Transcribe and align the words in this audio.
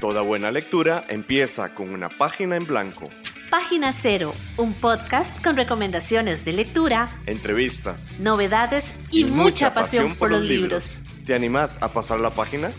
Toda 0.00 0.22
buena 0.22 0.52
lectura 0.52 1.02
empieza 1.08 1.74
con 1.74 1.90
una 1.90 2.08
página 2.08 2.54
en 2.54 2.66
blanco. 2.66 3.10
Página 3.50 3.92
Cero, 3.92 4.32
un 4.56 4.72
podcast 4.74 5.42
con 5.42 5.56
recomendaciones 5.56 6.44
de 6.44 6.52
lectura, 6.52 7.20
entrevistas, 7.26 8.20
novedades 8.20 8.84
y, 9.10 9.24
mucha, 9.24 9.74
pasión, 9.74 10.14
por 10.14 10.30
los 10.30 10.42
libros. 10.42 11.00
¿Te 11.26 11.34
animás 11.34 11.78
a 11.80 11.92
pasar 11.92 12.20
la 12.20 12.30
página? 12.30 12.70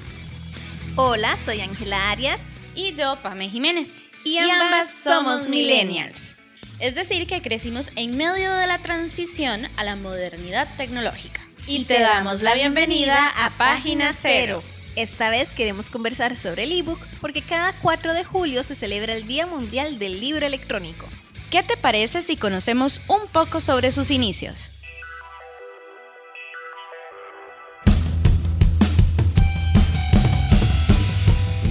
Hola, 0.96 1.36
soy 1.36 1.60
Ángela 1.60 2.10
Arias. 2.10 2.52
Y 2.74 2.94
yo, 2.94 3.18
Pame 3.22 3.50
Jiménez. 3.50 4.02
Y 4.24 4.38
ambas 4.38 4.90
somos 4.90 5.50
millennials. 5.50 6.46
Es 6.80 6.96
decir, 6.96 7.28
que 7.28 7.42
crecimos 7.42 7.92
en 7.98 8.16
medio 8.16 8.54
de 8.54 8.66
la 8.66 8.78
transición 8.78 9.68
a 9.76 9.84
la 9.84 9.98
modernidad 9.98 10.70
tecnológica. 10.78 11.42
Y 11.68 11.84
te 11.84 12.00
damos 12.00 12.42
la 12.42 12.54
bienvenida 12.54 13.30
a 13.44 13.58
Página 13.58 14.14
Cero. 14.14 14.64
Esta 14.96 15.30
vez 15.30 15.54
queremos 15.54 15.90
conversar 15.90 16.36
sobre 16.36 16.64
el 16.64 16.72
ebook 16.72 17.00
porque 17.22 17.42
cada 17.42 17.74
4 17.82 18.14
de 18.14 18.24
julio 18.24 18.64
se 18.64 18.76
celebra 18.76 19.16
el 19.16 19.28
Día 19.28 19.46
Mundial 19.46 20.00
del 20.00 20.20
Libro 20.20 20.46
Electrónico. 20.46 21.08
¿Qué 21.52 21.64
te 21.64 21.78
parece 21.78 22.22
si 22.22 22.36
conocemos 22.36 23.02
un 23.08 23.28
poco 23.32 23.60
sobre 23.60 23.92
sus 23.92 24.12
inicios? 24.12 24.72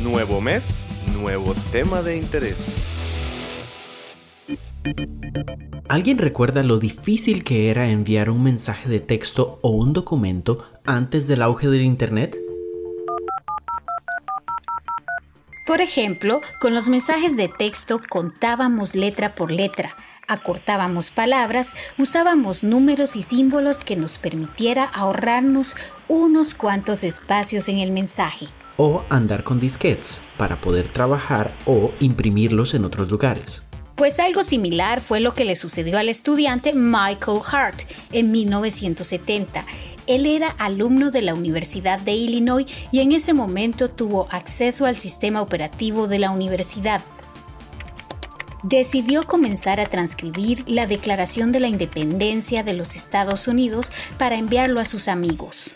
Nuevo 0.02 0.41
mes, 0.41 0.86
nuevo 1.12 1.55
tema 1.70 2.02
de 2.02 2.16
interés. 2.16 2.56
¿Alguien 5.88 6.19
recuerda 6.19 6.62
lo 6.62 6.78
difícil 6.78 7.44
que 7.44 7.70
era 7.70 7.88
enviar 7.88 8.30
un 8.30 8.42
mensaje 8.42 8.88
de 8.88 9.00
texto 9.00 9.58
o 9.62 9.70
un 9.70 9.92
documento 9.92 10.64
antes 10.84 11.27
del 11.27 11.42
auge 11.42 11.69
del 11.69 11.82
Internet? 11.82 12.47
Por 15.68 15.82
ejemplo, 15.82 16.41
con 16.61 16.74
los 16.74 16.88
mensajes 16.88 17.36
de 17.36 17.47
texto 17.47 18.00
contábamos 18.08 18.94
letra 18.94 19.34
por 19.34 19.52
letra, 19.52 19.94
acortábamos 20.27 21.11
palabras, 21.11 21.72
usábamos 21.98 22.64
números 22.64 23.16
y 23.16 23.22
símbolos 23.22 23.84
que 23.84 23.94
nos 23.94 24.16
permitiera 24.16 24.84
ahorrarnos 24.84 25.77
unos 26.08 26.55
cuantos 26.55 27.05
espacios 27.05 27.69
en 27.69 27.80
el 27.80 27.92
mensaje. 27.92 28.48
O 28.78 29.05
andar 29.11 29.44
con 29.44 29.61
disquetes 29.61 30.22
para 30.39 30.58
poder 30.58 30.91
trabajar 30.91 31.52
o 31.66 31.92
imprimirlos 32.00 32.72
en 32.72 32.86
otros 32.86 33.11
lugares. 33.11 33.62
Pues 33.94 34.20
algo 34.20 34.44
similar 34.44 35.02
fue 35.02 35.20
lo 35.20 35.34
que 35.34 35.44
le 35.44 35.55
sucedió 35.55 35.98
al 35.98 36.08
estudiante 36.08 36.72
Michael 36.72 37.41
Hart 37.52 37.83
en 38.12 38.30
1970. 38.30 39.66
Él 40.09 40.25
era 40.25 40.48
alumno 40.48 41.11
de 41.11 41.20
la 41.20 41.34
Universidad 41.34 42.01
de 42.01 42.14
Illinois 42.14 42.67
y 42.91 43.01
en 43.01 43.12
ese 43.12 43.34
momento 43.34 43.91
tuvo 43.91 44.27
acceso 44.31 44.87
al 44.87 44.97
sistema 44.97 45.42
operativo 45.42 46.09
de 46.09 46.19
la 46.19 46.31
universidad. 46.31 47.03
Decidió 48.62 49.25
comenzar 49.25 49.81
a 49.81 49.86
transcribir 49.86 50.64
la 50.67 50.86
Declaración 50.86 51.53
de 51.53 51.61
la 51.61 51.69
Independencia 51.69 52.64
de 52.64 52.73
los 52.73 52.97
Estados 52.97 53.47
Unidos 53.47 53.92
para 54.17 54.36
enviarlo 54.36 54.81
a 54.81 54.84
sus 54.84 55.09
amigos. 55.09 55.73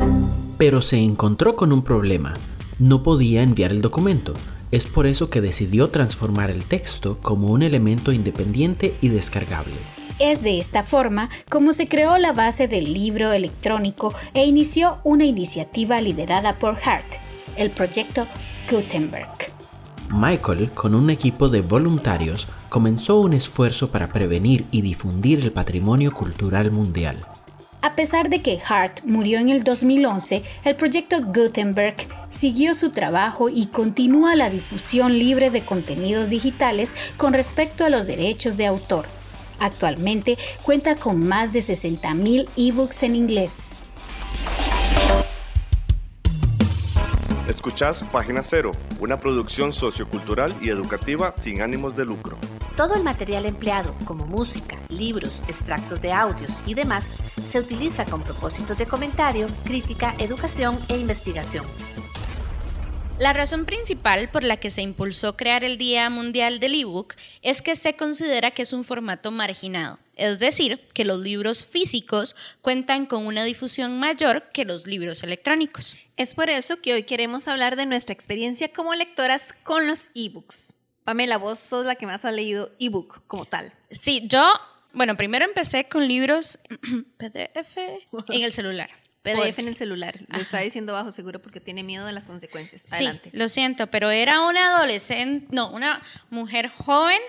Pero 0.56 0.80
se 0.80 0.98
encontró 0.98 1.54
con 1.54 1.70
un 1.70 1.84
problema. 1.84 2.32
No 2.78 3.02
podía 3.02 3.42
enviar 3.42 3.70
el 3.70 3.82
documento 3.82 4.32
es 4.72 4.86
por 4.86 5.06
eso 5.06 5.28
que 5.28 5.42
decidió 5.42 5.90
transformar 5.90 6.50
el 6.50 6.64
texto 6.64 7.18
como 7.20 7.48
un 7.48 7.62
elemento 7.62 8.10
independiente 8.10 8.96
y 9.02 9.10
descargable. 9.10 9.74
Es 10.24 10.40
de 10.40 10.60
esta 10.60 10.84
forma 10.84 11.30
como 11.48 11.72
se 11.72 11.88
creó 11.88 12.16
la 12.16 12.32
base 12.32 12.68
del 12.68 12.94
libro 12.94 13.32
electrónico 13.32 14.14
e 14.34 14.46
inició 14.46 14.98
una 15.02 15.24
iniciativa 15.24 16.00
liderada 16.00 16.60
por 16.60 16.78
Hart, 16.84 17.14
el 17.56 17.70
proyecto 17.70 18.28
Gutenberg. 18.70 19.26
Michael, 20.10 20.70
con 20.70 20.94
un 20.94 21.10
equipo 21.10 21.48
de 21.48 21.60
voluntarios, 21.60 22.46
comenzó 22.68 23.18
un 23.18 23.32
esfuerzo 23.32 23.90
para 23.90 24.12
prevenir 24.12 24.64
y 24.70 24.82
difundir 24.82 25.40
el 25.40 25.50
patrimonio 25.50 26.12
cultural 26.12 26.70
mundial. 26.70 27.26
A 27.80 27.96
pesar 27.96 28.28
de 28.28 28.42
que 28.42 28.60
Hart 28.64 29.00
murió 29.04 29.40
en 29.40 29.48
el 29.48 29.64
2011, 29.64 30.44
el 30.64 30.76
proyecto 30.76 31.16
Gutenberg 31.20 31.96
siguió 32.28 32.76
su 32.76 32.90
trabajo 32.90 33.48
y 33.48 33.66
continúa 33.66 34.36
la 34.36 34.50
difusión 34.50 35.18
libre 35.18 35.50
de 35.50 35.64
contenidos 35.64 36.28
digitales 36.28 36.94
con 37.16 37.32
respecto 37.32 37.84
a 37.84 37.90
los 37.90 38.06
derechos 38.06 38.56
de 38.56 38.66
autor. 38.68 39.06
Actualmente 39.62 40.36
cuenta 40.62 40.96
con 40.96 41.24
más 41.26 41.52
de 41.52 41.60
60.000 41.60 42.48
ebooks 42.56 43.04
en 43.04 43.14
inglés. 43.14 43.78
Escuchás 47.48 48.02
Página 48.10 48.42
Cero, 48.42 48.72
una 48.98 49.20
producción 49.20 49.72
sociocultural 49.72 50.56
y 50.60 50.70
educativa 50.70 51.32
sin 51.36 51.62
ánimos 51.62 51.96
de 51.96 52.04
lucro. 52.04 52.38
Todo 52.76 52.96
el 52.96 53.04
material 53.04 53.46
empleado, 53.46 53.94
como 54.04 54.26
música, 54.26 54.76
libros, 54.88 55.42
extractos 55.46 56.00
de 56.00 56.12
audios 56.12 56.60
y 56.66 56.74
demás, 56.74 57.10
se 57.44 57.60
utiliza 57.60 58.04
con 58.04 58.22
propósitos 58.22 58.76
de 58.78 58.86
comentario, 58.86 59.46
crítica, 59.64 60.14
educación 60.18 60.76
e 60.88 60.96
investigación. 60.96 61.64
La 63.22 63.32
razón 63.32 63.66
principal 63.66 64.28
por 64.30 64.42
la 64.42 64.56
que 64.56 64.68
se 64.68 64.82
impulsó 64.82 65.36
crear 65.36 65.62
el 65.62 65.78
Día 65.78 66.10
Mundial 66.10 66.58
del 66.58 66.74
ebook 66.74 67.14
es 67.40 67.62
que 67.62 67.76
se 67.76 67.94
considera 67.94 68.50
que 68.50 68.62
es 68.62 68.72
un 68.72 68.82
formato 68.82 69.30
marginado, 69.30 70.00
es 70.16 70.40
decir, 70.40 70.80
que 70.92 71.04
los 71.04 71.20
libros 71.20 71.64
físicos 71.64 72.34
cuentan 72.62 73.06
con 73.06 73.24
una 73.24 73.44
difusión 73.44 73.96
mayor 74.00 74.42
que 74.52 74.64
los 74.64 74.88
libros 74.88 75.22
electrónicos. 75.22 75.94
Es 76.16 76.34
por 76.34 76.50
eso 76.50 76.80
que 76.82 76.94
hoy 76.94 77.04
queremos 77.04 77.46
hablar 77.46 77.76
de 77.76 77.86
nuestra 77.86 78.12
experiencia 78.12 78.72
como 78.72 78.92
lectoras 78.96 79.54
con 79.62 79.86
los 79.86 80.08
ebooks. 80.16 80.74
Pamela, 81.04 81.36
vos 81.36 81.60
sos 81.60 81.86
la 81.86 81.94
que 81.94 82.06
más 82.06 82.24
ha 82.24 82.32
leído 82.32 82.72
ebook 82.80 83.22
como 83.28 83.44
tal. 83.44 83.72
Sí, 83.92 84.26
yo, 84.26 84.44
bueno, 84.94 85.16
primero 85.16 85.44
empecé 85.44 85.88
con 85.88 86.08
libros 86.08 86.58
PDF 87.18 87.78
en 88.30 88.42
el 88.42 88.52
celular. 88.52 88.90
PDF 89.22 89.58
en 89.58 89.68
el 89.68 89.74
celular. 89.74 90.20
Lo 90.28 90.38
está 90.38 90.58
diciendo 90.58 90.92
bajo 90.92 91.12
seguro 91.12 91.40
porque 91.40 91.60
tiene 91.60 91.82
miedo 91.82 92.04
de 92.06 92.12
las 92.12 92.26
consecuencias. 92.26 92.92
Adelante. 92.92 93.30
Sí, 93.30 93.36
lo 93.36 93.48
siento, 93.48 93.86
pero 93.86 94.10
era 94.10 94.46
una 94.46 94.76
adolescente, 94.76 95.46
no, 95.50 95.70
una 95.70 96.02
mujer 96.30 96.68
joven 96.68 97.20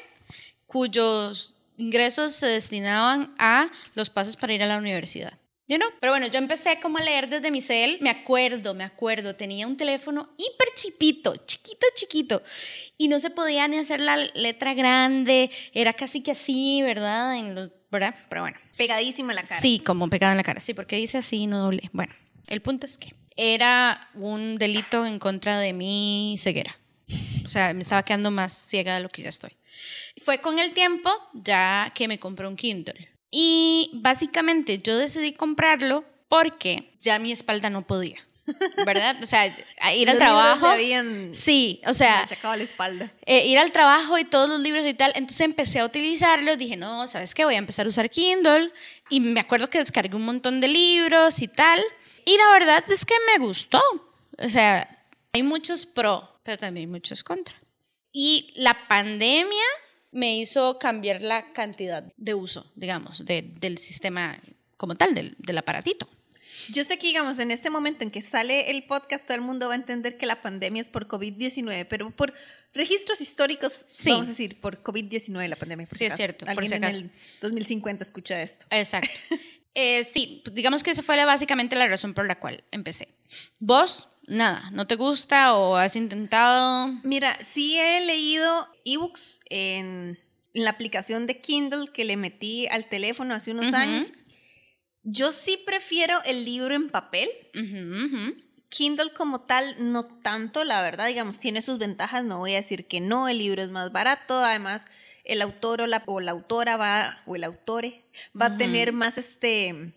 cuyos 0.66 1.56
ingresos 1.78 2.34
se 2.34 2.48
destinaban 2.48 3.34
a 3.38 3.70
los 3.94 4.09
pasos 4.09 4.36
para 4.36 4.54
ir 4.54 4.64
a 4.64 4.68
la 4.68 4.78
universidad. 4.78 5.34
Yo 5.66 5.78
no, 5.78 5.86
pero 6.02 6.12
bueno, 6.12 6.28
yo 6.28 6.40
empecé 6.40 6.80
como 6.81 6.98
a 6.98 7.02
leer 7.02 7.30
desde 7.30 7.50
mi 7.50 7.62
cel, 7.62 7.98
me 8.02 8.10
acuerdo, 8.10 8.74
me 8.74 8.84
acuerdo, 8.84 9.36
tenía 9.36 9.66
un 9.66 9.78
teléfono 9.78 10.30
hiper 10.38 10.68
chipito, 10.75 11.36
chiquito, 11.46 11.88
chiquito, 11.96 12.44
y 12.98 13.08
no 13.08 13.18
se 13.20 13.30
podía 13.30 13.68
ni 13.70 13.78
hacer 13.78 14.02
la 14.02 14.18
letra 14.18 14.74
grande, 14.74 15.50
era 15.74 15.94
casi 15.94 16.22
que 16.22 16.31
así, 16.31 16.81
¿verdad? 16.81 17.38
En 17.38 17.56
los, 17.56 17.70
¿verdad? 17.94 18.16
Pero 18.28 18.42
bueno. 18.42 18.58
Pegadísima 18.76 19.31
en 19.31 19.38
la 19.38 19.44
cara. 19.44 19.62
Sí, 19.62 19.80
como 19.80 20.09
pegada 20.09 20.34
en 20.34 20.38
la 20.38 20.44
cara, 20.44 20.59
sí, 20.59 20.74
porque 20.74 20.98
dice 20.98 21.20
así, 21.20 21.48
no 21.48 21.59
doble. 21.59 21.90
Bueno, 21.94 22.14
el 22.48 22.62
punto 22.62 22.86
es 22.86 22.98
que 22.98 23.14
era 23.38 24.09
un 24.16 24.58
delito 24.58 25.06
en 25.06 25.20
contra 25.20 25.59
de 25.59 25.72
mi 25.72 26.36
ceguera. 26.38 26.76
O 27.46 27.48
sea, 27.48 27.74
me 27.74 27.84
estaba 27.84 28.04
quedando 28.04 28.31
más 28.31 28.52
ciega 28.52 28.96
de 28.96 29.02
lo 29.02 29.09
que 29.09 29.22
ya 29.22 29.30
estoy. 29.30 29.52
Fue 30.18 30.40
con 30.40 30.59
el 30.59 30.74
tiempo 30.74 31.09
ya 31.34 31.92
que 31.96 32.08
me 32.08 32.20
compré 32.20 32.48
un 32.48 32.56
Kindle. 32.56 33.09
Y 33.31 33.92
básicamente 33.96 34.80
yo 34.80 34.98
decidí 34.98 35.34
comprarlo 35.34 36.06
porque 36.30 36.96
ya 37.00 37.20
mi 37.20 37.31
espalda 37.31 37.70
no 37.70 37.86
podía. 37.86 38.18
¿Verdad? 38.86 39.18
O 39.22 39.26
sea, 39.26 39.48
ir 39.96 40.09
al 40.09 40.18
trabajo. 40.18 40.68
sí, 41.34 41.81
o 41.86 41.94
sea. 41.94 42.26
la 42.42 42.64
espalda. 42.64 43.12
Eh, 43.26 43.48
ir 43.48 43.58
al 43.58 43.72
trabajo 43.72 44.18
y 44.18 44.26
todos 44.26 44.50
los 44.50 44.59
libros 44.59 44.86
y 44.86 44.94
tal. 44.94 45.12
Entonces 45.16 45.42
empecé 45.42 45.80
a 45.80 45.86
utilizarlo. 45.86 46.58
Dije, 46.58 46.76
no, 46.76 47.08
¿sabes 47.08 47.34
qué? 47.34 47.46
Voy 47.46 47.56
a 47.56 47.59
empezar 47.59 47.86
a 47.86 47.90
usar 47.90 48.09
Kindle. 48.09 48.72
Y 49.09 49.20
me 49.20 49.40
acuerdo 49.40 49.70
que 49.70 49.78
descargué 49.78 50.16
un 50.16 50.26
montón 50.26 50.59
de 50.59 50.68
libros 50.68 51.42
y 51.42 51.48
tal. 51.48 51.81
Y 52.26 52.38
la 52.38 52.50
verdad 52.52 52.84
es 52.90 53.06
que 53.06 53.16
me 53.31 53.46
gustó. 53.46 53.81
O 54.38 54.50
sea, 54.50 55.08
hay 55.34 55.44
muchos 55.44 55.86
pro, 55.86 56.39
pero 56.44 56.57
también 56.57 56.88
hay 56.88 56.92
muchos 56.92 57.24
contra. 57.24 57.56
Y 58.12 58.54
la 58.56 58.88
pandemia 58.88 59.63
me 60.12 60.38
hizo 60.38 60.78
cambiar 60.78 61.22
la 61.22 61.51
cantidad 61.54 62.04
de 62.18 62.34
uso, 62.34 62.72
digamos, 62.75 63.25
del 63.25 63.78
sistema 63.78 64.39
como 64.78 64.96
tal, 64.96 65.16
del, 65.16 65.36
del 65.39 65.57
aparatito. 65.57 66.07
Yo 66.69 66.83
sé 66.83 66.97
que, 66.97 67.07
digamos, 67.07 67.39
en 67.39 67.51
este 67.51 67.69
momento 67.69 68.03
en 68.03 68.11
que 68.11 68.21
sale 68.21 68.71
el 68.71 68.83
podcast, 68.85 69.25
todo 69.25 69.35
el 69.35 69.41
mundo 69.41 69.67
va 69.67 69.73
a 69.73 69.77
entender 69.77 70.17
que 70.17 70.25
la 70.25 70.41
pandemia 70.41 70.81
es 70.81 70.89
por 70.89 71.07
COVID-19, 71.07 71.88
pero 71.89 72.11
por 72.11 72.33
registros 72.73 73.21
históricos, 73.21 73.85
vamos 74.05 74.27
a 74.27 74.31
decir, 74.31 74.59
por 74.59 74.83
COVID-19 74.83 75.47
la 75.47 75.55
pandemia. 75.55 75.85
sí, 75.85 76.05
es 76.05 76.15
cierto. 76.15 76.45
Alguien 76.45 76.55
por 76.55 76.67
si 76.67 76.73
acaso. 76.75 76.97
en 77.00 77.05
el 77.05 77.11
2050 77.41 78.03
escucha 78.03 78.41
esto. 78.41 78.65
Exacto. 78.69 79.09
eh, 79.75 80.03
sí, 80.03 80.44
digamos 80.51 80.83
que 80.83 80.91
esa 80.91 81.03
fue 81.03 81.23
básicamente 81.25 81.75
la 81.75 81.88
razón 81.88 82.13
por 82.13 82.25
la 82.25 82.39
cual 82.39 82.63
empecé. 82.71 83.07
¿Vos 83.59 84.09
nada, 84.27 84.69
¿no 84.71 84.88
te 84.88 84.95
gusta 84.95 85.55
o 85.55 85.75
has 85.75 85.95
intentado? 85.95 86.88
Mira, 87.03 87.38
sí 87.41 87.77
he 87.77 88.05
leído 88.05 88.67
ebooks 88.85 89.41
en, 89.50 90.19
la 90.53 90.69
aplicación 90.69 91.25
de 91.25 91.41
Kindle 91.41 91.89
que 91.91 92.05
le 92.05 92.15
metí 92.15 92.67
al 92.67 92.88
teléfono 92.88 93.33
hace 93.33 93.51
unos 93.51 93.73
años. 93.73 94.13
Yo 95.03 95.31
sí 95.31 95.61
prefiero 95.65 96.21
el 96.23 96.45
libro 96.45 96.73
en 96.73 96.89
papel 96.89 97.29
Kindle 98.69 99.13
como 99.13 99.41
tal, 99.41 99.75
no 99.91 100.05
tanto, 100.05 100.63
la 100.63 100.81
verdad, 100.81 101.07
digamos, 101.07 101.39
tiene 101.39 101.61
sus 101.61 101.77
ventajas, 101.77 102.23
no 102.23 102.39
voy 102.39 102.53
a 102.53 102.57
decir 102.57 102.88
que 102.88 103.01
no, 103.01 103.27
el 103.27 103.38
libro 103.38 103.61
es 103.61 103.69
más 103.69 103.91
barato, 103.91 104.44
además 104.44 104.88
el 105.23 105.41
autor 105.41 105.81
o 105.81 105.88
la, 105.88 106.01
o 106.07 106.19
la 106.19 106.31
autora 106.31 106.75
va, 106.75 107.21
o 107.27 107.35
el 107.35 107.44
autore, 107.44 108.03
va 108.39 108.47
a 108.47 108.57
tener 108.57 108.91
más 108.91 109.17
este 109.17 109.94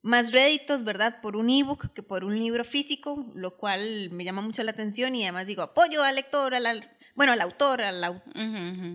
más 0.00 0.32
réditos, 0.32 0.84
¿verdad? 0.84 1.20
Por 1.22 1.34
un 1.34 1.48
ebook 1.48 1.92
que 1.94 2.02
por 2.02 2.24
un 2.24 2.38
libro 2.38 2.62
físico, 2.64 3.30
lo 3.34 3.56
cual 3.56 4.10
me 4.10 4.24
llama 4.24 4.42
mucho 4.42 4.62
la 4.62 4.72
atención 4.72 5.14
y 5.14 5.22
además 5.22 5.46
digo, 5.46 5.62
apoyo 5.62 6.02
al 6.02 6.14
lector, 6.14 6.54
a 6.54 6.60
la, 6.60 6.74
bueno, 7.14 7.32
al 7.32 7.40
autor, 7.40 7.82
a 7.82 7.90
la, 7.90 8.22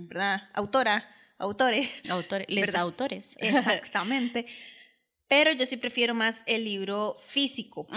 ¿verdad? 0.08 0.50
Autora, 0.54 1.10
autore. 1.40 1.90
Autores, 2.10 2.48
les 2.50 2.76
autores. 2.76 3.38
Exactamente. 3.40 4.46
Pero 5.30 5.54
yo 5.54 5.66
sí 5.66 5.78
prefiero 5.78 6.14
más 6.14 6.44
el 6.48 6.66
libro 6.66 7.16
físico. 7.26 7.88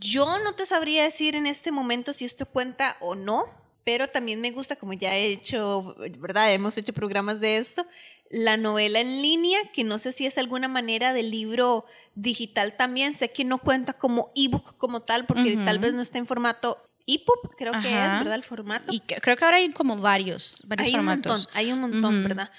Yo 0.00 0.38
no 0.38 0.54
te 0.54 0.64
sabría 0.64 1.02
decir 1.02 1.34
en 1.34 1.46
este 1.46 1.72
momento 1.72 2.12
si 2.14 2.24
esto 2.24 2.46
cuenta 2.46 2.96
o 3.00 3.14
no, 3.14 3.44
pero 3.84 4.08
también 4.08 4.40
me 4.40 4.52
gusta, 4.52 4.76
como 4.76 4.94
ya 4.94 5.14
he 5.14 5.26
hecho, 5.26 5.96
¿verdad? 6.18 6.52
Hemos 6.52 6.78
hecho 6.78 6.92
programas 6.92 7.40
de 7.40 7.58
esto, 7.58 7.84
la 8.30 8.56
novela 8.56 9.00
en 9.00 9.20
línea, 9.20 9.58
que 9.72 9.84
no 9.84 9.98
sé 9.98 10.12
si 10.12 10.26
es 10.26 10.38
alguna 10.38 10.68
manera 10.68 11.12
de 11.12 11.24
libro 11.24 11.84
digital 12.14 12.76
también. 12.76 13.14
Sé 13.14 13.28
que 13.28 13.44
no 13.44 13.58
cuenta 13.58 13.92
como 13.92 14.32
ebook 14.34 14.76
como 14.78 15.02
tal, 15.02 15.26
porque 15.26 15.56
tal 15.56 15.78
vez 15.78 15.92
no 15.92 16.02
está 16.02 16.18
en 16.18 16.26
formato 16.26 16.82
EPUB, 17.06 17.56
creo 17.56 17.72
que 17.80 17.88
es, 17.88 18.08
¿verdad? 18.18 18.34
El 18.34 18.42
formato. 18.42 18.92
Y 18.92 19.00
creo 19.00 19.36
que 19.36 19.44
ahora 19.44 19.58
hay 19.58 19.70
como 19.70 19.96
varios, 19.96 20.62
varios 20.66 20.86
hay 20.86 20.94
formatos. 20.94 21.32
Un 21.32 21.38
montón, 21.38 21.56
hay 21.56 21.72
un 21.72 21.80
montón, 21.80 22.22
¿verdad? 22.24 22.50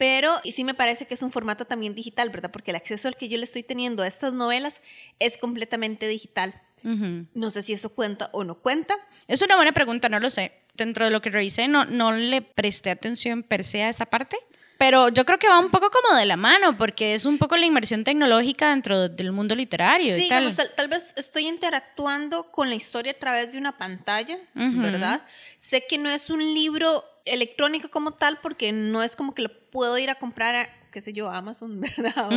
Pero 0.00 0.40
y 0.44 0.52
sí 0.52 0.64
me 0.64 0.72
parece 0.72 1.04
que 1.04 1.12
es 1.12 1.22
un 1.22 1.30
formato 1.30 1.66
también 1.66 1.94
digital, 1.94 2.30
¿verdad? 2.30 2.50
Porque 2.50 2.70
el 2.70 2.76
acceso 2.76 3.06
al 3.06 3.16
que 3.16 3.28
yo 3.28 3.36
le 3.36 3.44
estoy 3.44 3.62
teniendo 3.62 4.02
a 4.02 4.06
estas 4.06 4.32
novelas 4.32 4.80
es 5.18 5.36
completamente 5.36 6.08
digital. 6.08 6.58
No 6.82 7.50
sé 7.50 7.60
si 7.60 7.74
eso 7.74 7.94
cuenta 7.94 8.30
o 8.32 8.42
no 8.42 8.54
cuenta. 8.54 8.94
Es 9.28 9.42
una 9.42 9.56
buena 9.56 9.72
pregunta, 9.72 10.08
no 10.08 10.18
lo 10.18 10.30
sé. 10.30 10.52
Dentro 10.74 11.04
de 11.04 11.10
lo 11.10 11.20
que 11.20 11.28
revisé, 11.28 11.68
no, 11.68 11.84
no 11.84 12.12
le 12.12 12.40
presté 12.40 12.88
atención 12.88 13.42
per 13.42 13.62
se 13.62 13.82
a 13.82 13.90
esa 13.90 14.06
parte. 14.06 14.38
Pero 14.78 15.10
yo 15.10 15.26
creo 15.26 15.38
que 15.38 15.48
va 15.48 15.58
un 15.58 15.70
poco 15.70 15.90
como 15.90 16.16
de 16.16 16.24
la 16.24 16.38
mano, 16.38 16.78
porque 16.78 17.12
es 17.12 17.26
un 17.26 17.36
poco 17.36 17.58
la 17.58 17.66
inmersión 17.66 18.02
tecnológica 18.02 18.70
dentro 18.70 19.10
del 19.10 19.32
mundo 19.32 19.54
literario. 19.54 20.16
Sí, 20.16 20.24
y 20.24 20.28
tal. 20.30 20.56
tal, 20.74 20.88
vez 20.88 21.12
estoy 21.18 21.46
interactuando 21.46 22.50
con 22.50 22.70
la 22.70 22.74
historia 22.74 23.12
a 23.12 23.18
través 23.18 23.52
de 23.52 23.58
una 23.58 23.76
pantalla, 23.76 24.38
¿verdad? 24.54 25.20
Sé 25.58 25.84
que 25.86 25.98
no 25.98 26.08
es 26.08 26.30
un 26.30 26.54
libro 26.54 27.04
electrónico 27.24 27.90
como 27.90 28.12
tal, 28.12 28.38
porque 28.42 28.72
no 28.72 29.02
es 29.02 29.16
como 29.16 29.34
que 29.34 29.42
lo 29.42 29.70
puedo 29.70 29.96
ir 29.98 30.10
a 30.10 30.16
comprar 30.16 30.54
a, 30.54 30.68
qué 30.90 31.00
sé 31.00 31.12
yo, 31.12 31.30
Amazon, 31.30 31.80
¿verdad? 31.98 32.28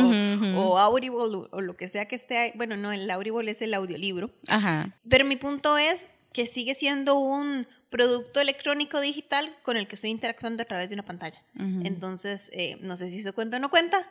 O, 0.56 0.78
Audible 0.78 1.48
o, 1.50 1.60
lo 1.60 1.76
que 1.76 1.88
sea 1.88 2.06
que 2.06 2.16
esté 2.16 2.38
ahí. 2.38 2.52
Bueno, 2.54 2.76
no, 2.76 2.92
el 2.92 3.10
Audible 3.10 3.50
es 3.50 3.62
el 3.62 3.74
audiolibro. 3.74 4.30
Ajá. 4.48 4.96
Pero 5.08 5.24
mi 5.24 5.36
punto 5.36 5.78
es 5.78 6.08
que 6.32 6.46
sigue 6.46 6.74
siendo 6.74 7.16
un 7.16 7.66
producto 7.90 8.40
electrónico 8.40 9.00
digital 9.00 9.54
con 9.62 9.76
el 9.76 9.86
que 9.86 9.94
estoy 9.94 10.10
interactuando 10.10 10.62
a 10.64 10.66
través 10.66 10.88
de 10.88 10.94
una 10.94 11.04
pantalla. 11.04 11.40
Entonces, 11.84 12.50
eh, 12.52 12.76
no 12.80 12.96
sé 12.96 13.08
si 13.08 13.20
eso 13.20 13.32
cuenta 13.34 13.58
o 13.58 13.60
no 13.60 13.70
cuenta, 13.70 14.10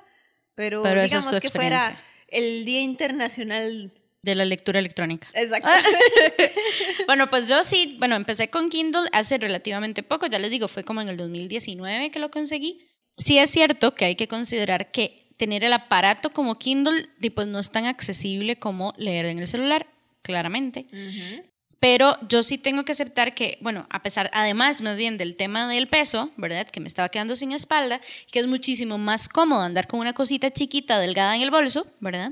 pero, 0.55 0.83
digamos 0.83 1.39
que 1.41 1.49
fuera 1.49 1.99
el 2.29 2.63
Día 2.63 2.81
Internacional 2.81 3.91
de 4.23 4.35
la 4.35 4.45
lectura 4.45 4.79
electrónica. 4.79 5.27
Exacto. 5.33 5.69
bueno, 7.07 7.29
pues 7.29 7.47
yo 7.47 7.63
sí, 7.63 7.97
bueno, 7.99 8.15
empecé 8.15 8.49
con 8.49 8.69
Kindle 8.69 9.09
hace 9.11 9.37
relativamente 9.37 10.01
poco, 10.01 10.25
ya 10.25 10.39
les 10.39 10.49
digo, 10.49 10.67
fue 10.67 10.83
como 10.83 11.01
en 11.01 11.09
el 11.09 11.17
2019 11.17 12.09
que 12.09 12.19
lo 12.19 12.31
conseguí. 12.31 12.87
Sí 13.17 13.37
es 13.37 13.51
cierto 13.51 13.93
que 13.93 14.05
hay 14.05 14.15
que 14.15 14.27
considerar 14.27 14.91
que 14.91 15.27
tener 15.37 15.63
el 15.63 15.73
aparato 15.73 16.31
como 16.31 16.57
Kindle 16.57 17.09
pues 17.35 17.47
no 17.47 17.59
es 17.59 17.69
tan 17.69 17.85
accesible 17.85 18.55
como 18.55 18.93
leer 18.97 19.25
en 19.25 19.39
el 19.39 19.47
celular, 19.47 19.87
claramente. 20.21 20.87
Pero 21.79 22.17
yo 22.29 22.43
sí 22.43 22.57
tengo 22.57 22.85
que 22.85 22.93
aceptar 22.93 23.35
que, 23.35 23.57
bueno, 23.59 23.87
a 23.89 24.01
pesar, 24.01 24.31
además 24.33 24.81
más 24.81 24.95
bien 24.95 25.17
del 25.17 25.35
tema 25.35 25.67
del 25.67 25.87
peso, 25.87 26.31
¿verdad? 26.37 26.65
Que 26.69 26.79
me 26.79 26.87
estaba 26.87 27.09
quedando 27.09 27.35
sin 27.35 27.51
espalda, 27.51 27.99
que 28.31 28.39
es 28.39 28.47
muchísimo 28.47 28.97
más 28.97 29.27
cómodo 29.27 29.63
andar 29.63 29.87
con 29.87 29.99
una 29.99 30.13
cosita 30.13 30.49
chiquita, 30.49 30.97
delgada 30.97 31.35
en 31.35 31.41
el 31.41 31.51
bolso, 31.51 31.85
¿verdad? 31.99 32.31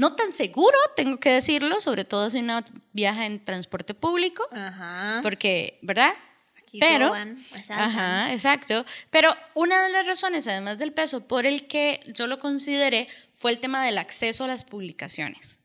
No 0.00 0.14
tan 0.14 0.32
seguro, 0.32 0.78
tengo 0.96 1.20
que 1.20 1.30
decirlo, 1.30 1.78
sobre 1.78 2.06
todo 2.06 2.30
si 2.30 2.38
uno 2.38 2.64
viaja 2.94 3.26
en 3.26 3.44
transporte 3.44 3.92
público, 3.92 4.48
Ajá. 4.50 5.20
porque, 5.22 5.78
¿verdad? 5.82 6.14
Pero, 6.78 7.12
ajá, 7.68 8.32
exacto. 8.32 8.86
Pero 9.10 9.36
una 9.52 9.82
de 9.82 9.90
las 9.90 10.06
razones, 10.06 10.48
además 10.48 10.78
del 10.78 10.94
peso, 10.94 11.28
por 11.28 11.44
el 11.44 11.66
que 11.66 12.00
yo 12.14 12.26
lo 12.28 12.38
consideré 12.38 13.08
fue 13.36 13.50
el 13.50 13.60
tema 13.60 13.84
del 13.84 13.98
acceso 13.98 14.44
a 14.44 14.46
las 14.46 14.64
publicaciones 14.64 15.60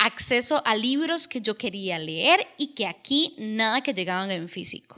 acceso 0.00 0.62
a 0.64 0.76
libros 0.76 1.26
que 1.26 1.40
yo 1.40 1.58
quería 1.58 1.98
leer 1.98 2.46
y 2.56 2.68
que 2.68 2.86
aquí 2.86 3.34
nada 3.36 3.80
que 3.80 3.92
llegaban 3.92 4.30
en 4.30 4.48
físico. 4.48 4.94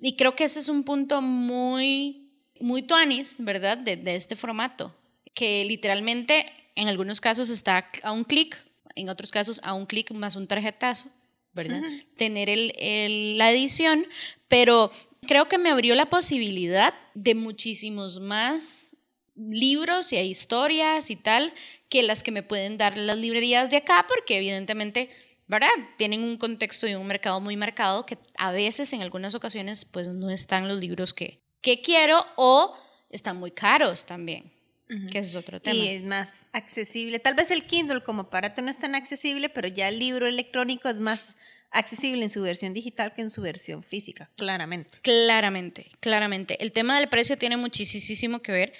Y 0.00 0.16
creo 0.16 0.34
que 0.34 0.42
ese 0.42 0.58
es 0.58 0.68
un 0.68 0.82
punto 0.82 1.22
muy, 1.22 2.32
muy 2.58 2.82
tuanis, 2.82 3.36
¿verdad? 3.38 3.78
De, 3.78 3.96
de 3.96 4.16
este 4.16 4.34
formato, 4.34 4.92
que 5.34 5.64
literalmente 5.64 6.46
en 6.74 6.88
algunos 6.88 7.20
casos 7.20 7.50
está 7.50 7.90
a 8.02 8.12
un 8.12 8.24
clic, 8.24 8.56
en 8.94 9.08
otros 9.08 9.30
casos 9.30 9.60
a 9.64 9.74
un 9.74 9.86
clic 9.86 10.10
más 10.12 10.36
un 10.36 10.46
tarjetazo, 10.46 11.08
¿verdad? 11.52 11.82
Tener 12.16 12.48
el, 12.48 13.38
la 13.38 13.50
edición, 13.50 14.06
pero 14.48 14.90
creo 15.26 15.48
que 15.48 15.58
me 15.58 15.70
abrió 15.70 15.94
la 15.94 16.10
posibilidad 16.10 16.94
de 17.14 17.34
muchísimos 17.34 18.20
más 18.20 18.96
libros 19.36 20.12
y 20.12 20.16
historias 20.16 21.10
y 21.10 21.16
tal 21.16 21.52
que 21.88 22.02
las 22.02 22.22
que 22.22 22.32
me 22.32 22.42
pueden 22.42 22.78
dar 22.78 22.96
las 22.96 23.18
librerías 23.18 23.70
de 23.70 23.78
acá, 23.78 24.06
porque 24.08 24.36
evidentemente, 24.36 25.10
¿verdad? 25.46 25.68
Tienen 25.96 26.22
un 26.22 26.36
contexto 26.38 26.86
y 26.86 26.94
un 26.94 27.06
mercado 27.06 27.40
muy 27.40 27.56
marcado 27.56 28.06
que 28.06 28.18
a 28.36 28.52
veces, 28.52 28.92
en 28.92 29.02
algunas 29.02 29.34
ocasiones, 29.34 29.84
pues 29.84 30.08
no 30.08 30.30
están 30.30 30.68
los 30.68 30.78
libros 30.78 31.14
que, 31.14 31.40
que 31.60 31.82
quiero 31.82 32.24
o 32.36 32.76
están 33.10 33.38
muy 33.38 33.50
caros 33.50 34.06
también. 34.06 34.53
Que 34.88 35.18
ese 35.18 35.30
es 35.30 35.36
otro 35.36 35.60
tema. 35.60 35.76
Y 35.76 35.88
es 35.88 36.02
más 36.02 36.46
accesible. 36.52 37.18
Tal 37.18 37.34
vez 37.34 37.50
el 37.50 37.64
Kindle 37.64 38.02
como 38.02 38.22
aparato 38.22 38.62
no 38.62 38.70
es 38.70 38.78
tan 38.78 38.94
accesible, 38.94 39.48
pero 39.48 39.66
ya 39.68 39.88
el 39.88 39.98
libro 39.98 40.26
electrónico 40.26 40.88
es 40.88 41.00
más 41.00 41.36
accesible 41.70 42.22
en 42.22 42.30
su 42.30 42.42
versión 42.42 42.74
digital 42.74 43.14
que 43.14 43.22
en 43.22 43.30
su 43.30 43.40
versión 43.40 43.82
física, 43.82 44.30
claramente. 44.36 44.98
Claramente, 45.02 45.90
claramente. 46.00 46.62
El 46.62 46.70
tema 46.70 46.98
del 46.98 47.08
precio 47.08 47.36
tiene 47.36 47.56
muchísimo 47.56 48.42
que 48.42 48.52
ver 48.52 48.72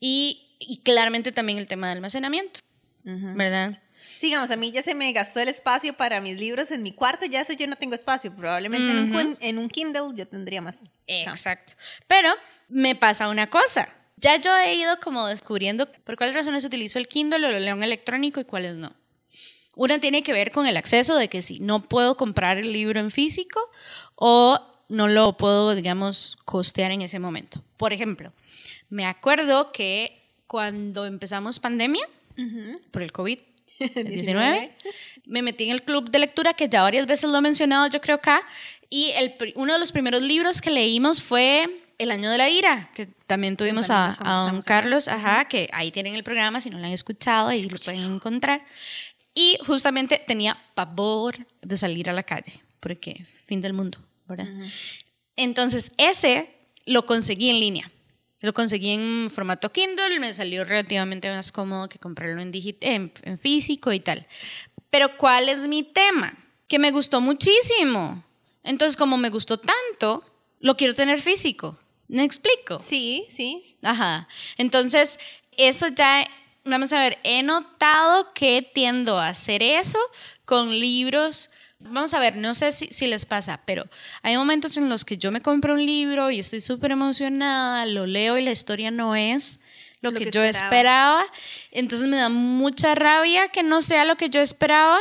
y 0.00 0.48
y 0.58 0.78
claramente 0.78 1.32
también 1.32 1.58
el 1.58 1.66
tema 1.66 1.86
de 1.86 1.94
almacenamiento, 1.94 2.60
¿verdad? 3.04 3.80
Sigamos, 4.16 4.50
a 4.50 4.56
mí 4.56 4.72
ya 4.72 4.82
se 4.82 4.94
me 4.94 5.12
gastó 5.12 5.40
el 5.40 5.48
espacio 5.48 5.94
para 5.94 6.20
mis 6.20 6.38
libros 6.38 6.72
en 6.72 6.82
mi 6.82 6.92
cuarto, 6.92 7.26
ya 7.26 7.40
eso 7.40 7.52
yo 7.52 7.66
no 7.68 7.76
tengo 7.76 7.94
espacio, 7.94 8.34
probablemente 8.34 8.90
en, 8.90 9.14
un, 9.14 9.38
en, 9.40 9.58
un, 9.58 9.68
Kindle 9.68 10.14
yo 10.14 10.26
tendría 10.26 10.60
más. 10.60 10.82
Exacto. 11.06 11.74
Pero 12.08 12.30
me 12.68 12.96
pasa 12.96 13.28
una 13.28 13.48
cosa, 13.48 13.88
ya 14.20 14.36
yo 14.40 14.56
he 14.56 14.74
ido 14.74 14.98
como 15.00 15.26
descubriendo 15.26 15.90
por 16.04 16.16
cuáles 16.16 16.34
razones 16.34 16.64
utilizo 16.64 16.98
el 16.98 17.08
Kindle 17.08 17.46
o 17.46 17.50
el 17.50 17.64
león 17.64 17.82
electrónico 17.82 18.40
y 18.40 18.44
cuáles 18.44 18.76
no. 18.76 18.94
Una 19.74 20.00
tiene 20.00 20.22
que 20.22 20.32
ver 20.32 20.50
con 20.50 20.66
el 20.66 20.76
acceso 20.76 21.16
de 21.16 21.28
que 21.28 21.40
si 21.40 21.60
no 21.60 21.82
puedo 21.82 22.16
comprar 22.16 22.58
el 22.58 22.72
libro 22.72 22.98
en 22.98 23.10
físico 23.10 23.60
o 24.16 24.60
no 24.88 25.06
lo 25.06 25.36
puedo, 25.36 25.74
digamos, 25.74 26.36
costear 26.44 26.90
en 26.90 27.02
ese 27.02 27.18
momento. 27.18 27.62
Por 27.76 27.92
ejemplo, 27.92 28.32
me 28.88 29.06
acuerdo 29.06 29.70
que 29.70 30.20
cuando 30.46 31.06
empezamos 31.06 31.60
pandemia 31.60 32.04
por 32.90 33.02
el 33.02 33.12
COVID-19, 33.12 34.70
me 35.26 35.42
metí 35.42 35.64
en 35.64 35.70
el 35.70 35.82
club 35.82 36.10
de 36.10 36.18
lectura 36.18 36.54
que 36.54 36.68
ya 36.68 36.82
varias 36.82 37.06
veces 37.06 37.30
lo 37.30 37.38
he 37.38 37.42
mencionado, 37.42 37.86
yo 37.88 38.00
creo 38.00 38.16
acá, 38.16 38.40
y 38.90 39.10
el, 39.16 39.34
uno 39.54 39.74
de 39.74 39.78
los 39.78 39.92
primeros 39.92 40.22
libros 40.22 40.60
que 40.60 40.70
leímos 40.70 41.22
fue 41.22 41.82
El 41.98 42.12
año 42.12 42.30
de 42.30 42.38
la 42.38 42.48
ira, 42.48 42.90
que 42.94 43.06
también 43.26 43.56
tuvimos 43.56 43.90
a, 43.90 44.16
don 44.50 44.62
Carlos, 44.62 45.08
ajá, 45.08 45.46
que 45.46 45.68
ahí 45.72 45.90
tienen 45.90 46.14
el 46.14 46.22
programa, 46.22 46.60
si 46.60 46.70
no 46.70 46.78
lo 46.78 46.86
han 46.86 46.92
escuchado, 46.92 47.48
ahí 47.48 47.68
lo 47.68 47.78
pueden 47.78 48.02
encontrar. 48.02 48.64
Y 49.34 49.58
justamente 49.66 50.22
tenía 50.24 50.56
pavor 50.74 51.46
de 51.60 51.76
salir 51.76 52.08
a 52.08 52.12
la 52.12 52.22
calle, 52.22 52.62
porque 52.80 53.26
fin 53.46 53.60
del 53.60 53.72
mundo, 53.72 53.98
¿verdad? 54.26 54.48
Entonces, 55.36 55.92
ese 55.96 56.50
lo 56.86 57.04
conseguí 57.04 57.50
en 57.50 57.60
línea. 57.60 57.90
Lo 58.40 58.54
conseguí 58.54 58.90
en 58.90 59.28
formato 59.30 59.72
Kindle, 59.72 60.20
me 60.20 60.32
salió 60.32 60.64
relativamente 60.64 61.28
más 61.30 61.50
cómodo 61.50 61.88
que 61.88 61.98
comprarlo 61.98 62.40
en, 62.40 62.52
en, 62.54 63.12
en 63.22 63.38
físico 63.38 63.92
y 63.92 63.98
tal. 63.98 64.26
Pero 64.90 65.16
¿cuál 65.16 65.48
es 65.48 65.66
mi 65.66 65.82
tema? 65.82 66.38
Que 66.68 66.78
me 66.78 66.92
gustó 66.92 67.20
muchísimo. 67.20 68.24
Entonces, 68.62 68.96
como 68.96 69.16
me 69.16 69.30
gustó 69.30 69.58
tanto, 69.58 70.24
lo 70.60 70.76
quiero 70.76 70.94
tener 70.94 71.20
físico. 71.20 71.76
¿Me 72.08 72.24
explico? 72.24 72.78
Sí, 72.78 73.26
sí. 73.28 73.76
Ajá. 73.82 74.28
Entonces, 74.56 75.18
eso 75.56 75.88
ya, 75.88 76.26
vamos 76.64 76.92
a 76.92 77.00
ver, 77.00 77.18
he 77.22 77.42
notado 77.42 78.32
que 78.32 78.62
tiendo 78.62 79.18
a 79.18 79.28
hacer 79.28 79.62
eso 79.62 79.98
con 80.44 80.70
libros 80.78 81.50
Vamos 81.80 82.12
a 82.12 82.18
ver, 82.18 82.34
no 82.36 82.54
sé 82.54 82.72
si, 82.72 83.06
les 83.06 83.24
pasa, 83.24 83.62
pero 83.64 83.88
hay 84.22 84.36
momentos 84.36 84.76
en 84.76 84.88
los 84.88 85.04
que 85.04 85.16
yo 85.16 85.30
me 85.30 85.40
compro 85.40 85.74
un 85.74 85.86
libro 85.86 86.28
y 86.30 86.40
estoy 86.40 86.60
súper 86.60 86.90
emocionada, 86.90 87.86
lo 87.86 88.04
leo 88.04 88.36
y 88.36 88.42
la 88.42 88.50
historia 88.50 88.90
no 88.90 89.14
es 89.14 89.60
lo, 90.00 90.12
que, 90.12 90.28
yo 90.30 90.42
esperaba. 90.42 91.24
Entonces 91.70 92.08
me 92.08 92.16
da 92.16 92.30
mucha 92.30 92.96
rabia 92.96 93.48
que 93.48 93.62
no 93.62 93.80
sea 93.80 94.04
lo 94.04 94.16
que 94.16 94.28
yo 94.28 94.40
esperaba. 94.40 94.98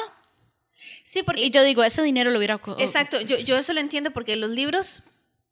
Sí, 1.03 1.23
porque... 1.23 1.45
Y 1.45 1.49
yo 1.49 1.63
digo, 1.63 1.83
ese 1.83 2.03
dinero 2.03 2.29
lo 2.29 2.37
hubiera... 2.37 2.61
Exacto, 2.77 3.21
yo, 3.21 3.39
yo 3.39 3.57
eso 3.57 3.73
lo 3.73 3.79
entiendo 3.79 4.11
porque 4.11 4.35
los 4.35 4.51
libros, 4.51 5.01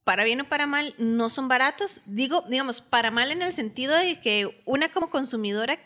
para 0.06 0.24
bien 0.24 0.40
o 0.42 0.46
para 0.46 0.68
mal, 0.68 0.94
no 0.98 1.30
son 1.30 1.50
baratos. 1.50 2.00
Digo, 2.06 2.46
digamos, 2.48 2.80
para 2.80 3.12
mal 3.12 3.32
en 3.32 3.42
el 3.42 3.52
sentido 3.52 3.94
de 3.98 4.22
que 4.22 4.62
una 4.64 4.88
como 4.88 5.10
consumidora 5.10 5.78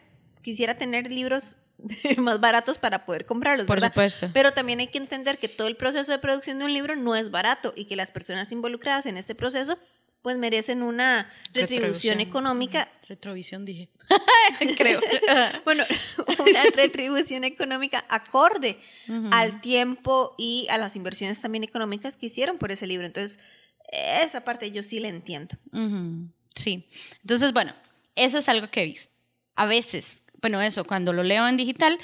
quisiera 0.43 0.77
tener 0.77 1.09
libros 1.09 1.57
más 2.17 2.39
baratos 2.39 2.77
para 2.77 3.05
poder 3.05 3.25
comprarlos. 3.25 3.65
Por 3.65 3.77
¿verdad? 3.77 3.89
supuesto. 3.89 4.29
Pero 4.33 4.53
también 4.53 4.81
hay 4.81 4.87
que 4.87 4.97
entender 4.97 5.39
que 5.39 5.47
todo 5.47 5.67
el 5.67 5.77
proceso 5.77 6.11
de 6.11 6.19
producción 6.19 6.59
de 6.59 6.65
un 6.65 6.73
libro 6.73 6.95
no 6.95 7.15
es 7.15 7.31
barato 7.31 7.73
y 7.75 7.85
que 7.85 7.95
las 7.95 8.11
personas 8.11 8.51
involucradas 8.51 9.05
en 9.05 9.17
ese 9.17 9.35
proceso 9.35 9.79
pues 10.21 10.35
merecen 10.37 10.83
una 10.83 11.31
retribución, 11.53 11.69
Retribución. 11.79 12.19
económica. 12.19 12.91
Retrovisión, 13.07 13.63
dije. 13.63 13.89
Creo. 14.77 14.99
Bueno, 15.63 15.85
una 16.39 16.63
retribución 16.75 17.45
económica 17.45 18.03
acorde 18.09 18.77
al 19.31 19.61
tiempo 19.61 20.35
y 20.37 20.67
a 20.69 20.77
las 20.77 20.97
inversiones 20.97 21.41
también 21.41 21.63
económicas 21.63 22.17
que 22.17 22.25
hicieron 22.25 22.57
por 22.57 22.71
ese 22.73 22.85
libro. 22.85 23.07
Entonces, 23.07 23.39
esa 23.91 24.43
parte 24.43 24.71
yo 24.71 24.83
sí 24.83 24.99
la 24.99 25.07
entiendo. 25.09 25.55
Ujú, 25.71 26.29
Sí. 26.55 26.87
Entonces, 27.21 27.53
bueno, 27.53 27.73
eso 28.15 28.37
es 28.39 28.49
algo 28.49 28.69
que 28.69 28.81
he 28.83 28.85
visto. 28.85 29.13
A 29.55 29.65
veces, 29.65 30.23
bueno, 30.41 30.61
eso, 30.61 30.83
cuando 30.83 31.13
lo 31.13 31.23
leo 31.23 31.47
en 31.47 31.55
digital, 31.57 31.97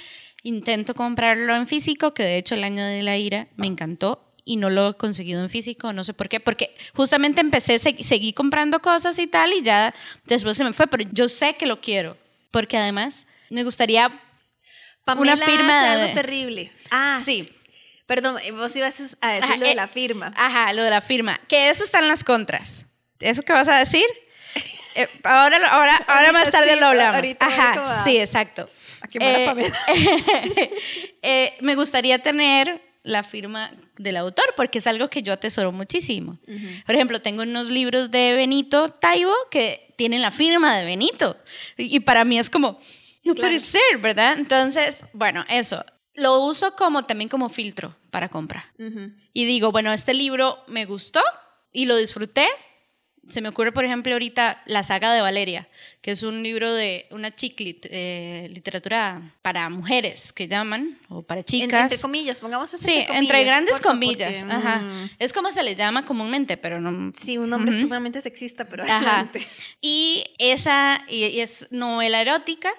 intento 0.43 0.93
comprarlo 0.95 1.55
en 1.55 1.67
físico, 1.67 2.13
que 2.13 2.23
de 2.23 2.37
hecho 2.37 2.55
el 2.55 2.63
año 2.63 2.83
de 2.85 3.03
la 3.03 3.17
ira 3.17 3.47
me 3.57 3.67
encantó 3.67 4.21
y 4.45 4.57
no 4.57 4.69
lo 4.69 4.89
he 4.89 4.93
conseguido 4.93 5.41
en 5.43 5.49
físico, 5.49 5.91
no 5.91 6.03
sé 6.03 6.13
por 6.13 6.29
qué, 6.29 6.39
porque 6.39 6.73
justamente 6.93 7.41
empecé, 7.41 7.79
seguí 7.79 8.31
comprando 8.31 8.79
cosas 8.79 9.17
y 9.19 9.27
tal 9.27 9.51
y 9.53 9.61
ya 9.63 9.93
después 10.25 10.55
se 10.55 10.63
me 10.63 10.71
fue, 10.71 10.87
pero 10.87 11.03
yo 11.11 11.27
sé 11.27 11.55
que 11.55 11.65
lo 11.65 11.81
quiero, 11.81 12.15
porque 12.51 12.77
además 12.77 13.25
me 13.49 13.63
gustaría 13.63 14.21
Pamela 15.03 15.33
una 15.35 15.45
firma 15.45 15.83
de... 15.83 16.01
algo 16.03 16.13
terrible. 16.13 16.71
Ah, 16.91 17.21
Sí. 17.25 17.43
sí. 17.43 17.51
Perdón, 18.05 18.37
eh, 18.43 18.51
vos 18.51 18.75
ibas 18.75 18.99
a 19.21 19.31
decir 19.31 19.43
Ajá, 19.43 19.57
lo 19.57 19.65
de 19.65 19.71
eh, 19.71 19.75
la 19.75 19.87
firma. 19.87 20.33
Ajá, 20.35 20.73
lo 20.73 20.83
de 20.83 20.89
la 20.89 21.01
firma. 21.01 21.39
Que 21.47 21.69
eso 21.69 21.83
está 21.83 21.99
en 21.99 22.07
las 22.07 22.23
contras. 22.23 22.85
¿Eso 23.19 23.43
que 23.43 23.53
vas 23.53 23.67
a 23.67 23.77
decir? 23.77 24.05
Eh, 24.97 25.09
ahora, 25.25 25.57
ahora, 25.71 25.97
ahora 26.07 26.31
más 26.31 26.49
tarde 26.51 26.75
sí, 26.75 26.79
lo 26.79 26.85
hablamos. 26.85 27.21
Ajá, 27.41 28.01
sí, 28.05 28.17
exacto. 28.17 28.69
A 29.01 29.07
quemar 29.09 29.27
a 29.27 29.61
Eh, 29.61 30.71
eh, 31.21 31.53
me 31.59 31.75
gustaría 31.75 32.19
tener 32.19 32.81
la 33.03 33.23
firma 33.23 33.71
del 33.97 34.15
autor 34.15 34.45
porque 34.55 34.77
es 34.77 34.87
algo 34.87 35.09
que 35.09 35.21
yo 35.21 35.33
atesoro 35.33 35.73
muchísimo. 35.73 36.39
Por 36.85 36.95
ejemplo, 36.95 37.21
tengo 37.21 37.43
unos 37.43 37.69
libros 37.69 38.09
de 38.09 38.35
Benito 38.35 38.89
Taibo 38.89 39.33
que 39.51 39.93
tienen 39.97 40.21
la 40.21 40.31
firma 40.31 40.77
de 40.77 40.85
Benito 40.85 41.37
y 41.75 41.97
y 41.97 41.99
para 41.99 42.23
mí 42.23 42.39
es 42.39 42.49
como, 42.49 42.79
no 43.25 43.35
puede 43.35 43.59
ser, 43.59 43.97
¿verdad? 43.99 44.37
Entonces, 44.37 45.03
bueno, 45.11 45.43
eso. 45.49 45.83
Lo 46.15 46.39
uso 46.45 46.75
como 46.75 47.05
también 47.05 47.29
como 47.29 47.49
filtro 47.49 47.95
para 48.11 48.29
compra. 48.29 48.71
Y 49.33 49.45
digo, 49.45 49.71
bueno, 49.71 49.91
este 49.91 50.13
libro 50.13 50.63
me 50.67 50.85
gustó 50.85 51.21
y 51.71 51.85
lo 51.85 51.97
disfruté. 51.97 52.45
Se 53.27 53.41
me 53.41 53.49
ocurre, 53.49 53.71
por 53.71 53.83
ejemplo, 53.83 54.13
ahorita 54.13 54.61
la 54.67 54.83
saga 54.83 55.11
de 55.11 55.19
Valeria, 55.19 55.67
que 56.01 56.11
es 56.11 56.21
un 56.21 56.43
libro 56.43 56.71
de 56.71 57.07
una 57.09 57.33
chiclit, 57.35 57.87
eh, 57.89 58.47
literatura 58.53 59.33
para 59.41 59.67
mujeres 59.71 60.31
que 60.31 60.47
llaman, 60.47 60.99
o 61.09 61.23
para 61.23 61.39
En- 61.41 61.45
chicas. 61.45 61.81
entre 61.91 61.99
comillas, 61.99 62.39
pongamos 62.39 62.71
eso 62.71 62.85
Sí, 62.85 62.93
entre, 62.93 63.17
entre 63.17 63.27
comillas, 63.29 63.45
grandes 63.47 63.73
porfa, 63.77 63.89
comillas. 63.89 64.39
porque, 64.43 64.55
Ajá. 64.55 64.81
mm, 64.83 65.09
Es 65.17 65.33
como 65.33 65.49
se 65.51 65.63
le 65.63 65.73
llama 65.75 66.05
comúnmente, 66.05 66.55
pero 66.55 66.79
no. 66.79 67.11
Sí, 67.17 67.39
un 67.39 67.49
nombre 67.49 67.71
sumamente 67.71 68.21
sexista, 68.21 68.65
pero 68.65 68.83
Ajá. 68.83 69.27
Y 69.81 70.23
esa 70.37 71.01
y, 71.09 71.25
y 71.25 71.41
es 71.41 71.67
novela 71.71 72.21
erótica, 72.21 72.69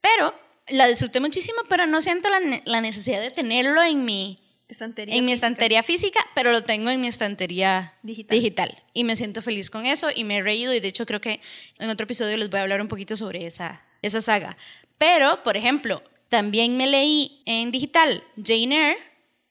pero 0.00 0.34
la 0.70 0.86
disfruté 0.88 1.20
muchísimo, 1.20 1.58
pero 1.68 1.86
no 1.86 2.00
siento 2.00 2.28
la, 2.30 2.40
ne- 2.40 2.62
la 2.64 2.80
necesidad 2.80 3.20
de 3.20 3.30
tenerlo 3.30 3.82
en 3.82 4.04
mi, 4.04 4.38
Estantería 4.68 5.14
en 5.16 5.24
mi 5.24 5.32
física. 5.32 5.46
estantería 5.46 5.82
física, 5.82 6.20
pero 6.34 6.52
lo 6.52 6.62
tengo 6.64 6.90
en 6.90 7.00
mi 7.00 7.08
estantería 7.08 7.94
Digital. 8.02 8.36
digital. 8.38 8.82
Y 8.92 9.04
me 9.04 9.16
siento 9.16 9.42
feliz 9.42 9.68
con 9.70 9.84
eso 9.86 10.08
y 10.14 10.24
me 10.24 10.36
he 10.38 10.42
reído 10.42 10.72
y 10.74 10.80
de 10.80 10.88
hecho 10.88 11.06
creo 11.06 11.20
que 11.20 11.40
en 11.78 11.90
otro 11.90 12.04
episodio 12.04 12.36
les 12.36 12.50
voy 12.50 12.58
a 12.60 12.62
hablar 12.62 12.80
un 12.80 12.88
poquito 12.88 13.16
sobre 13.16 13.46
esa, 13.46 13.84
esa 14.02 14.20
saga. 14.22 14.56
Pero, 14.98 15.42
por 15.42 15.56
ejemplo, 15.56 16.02
también 16.28 16.76
me 16.76 16.86
leí 16.86 17.42
en 17.46 17.70
digital 17.72 18.22
Jane 18.36 18.90
Eyre 18.90 18.98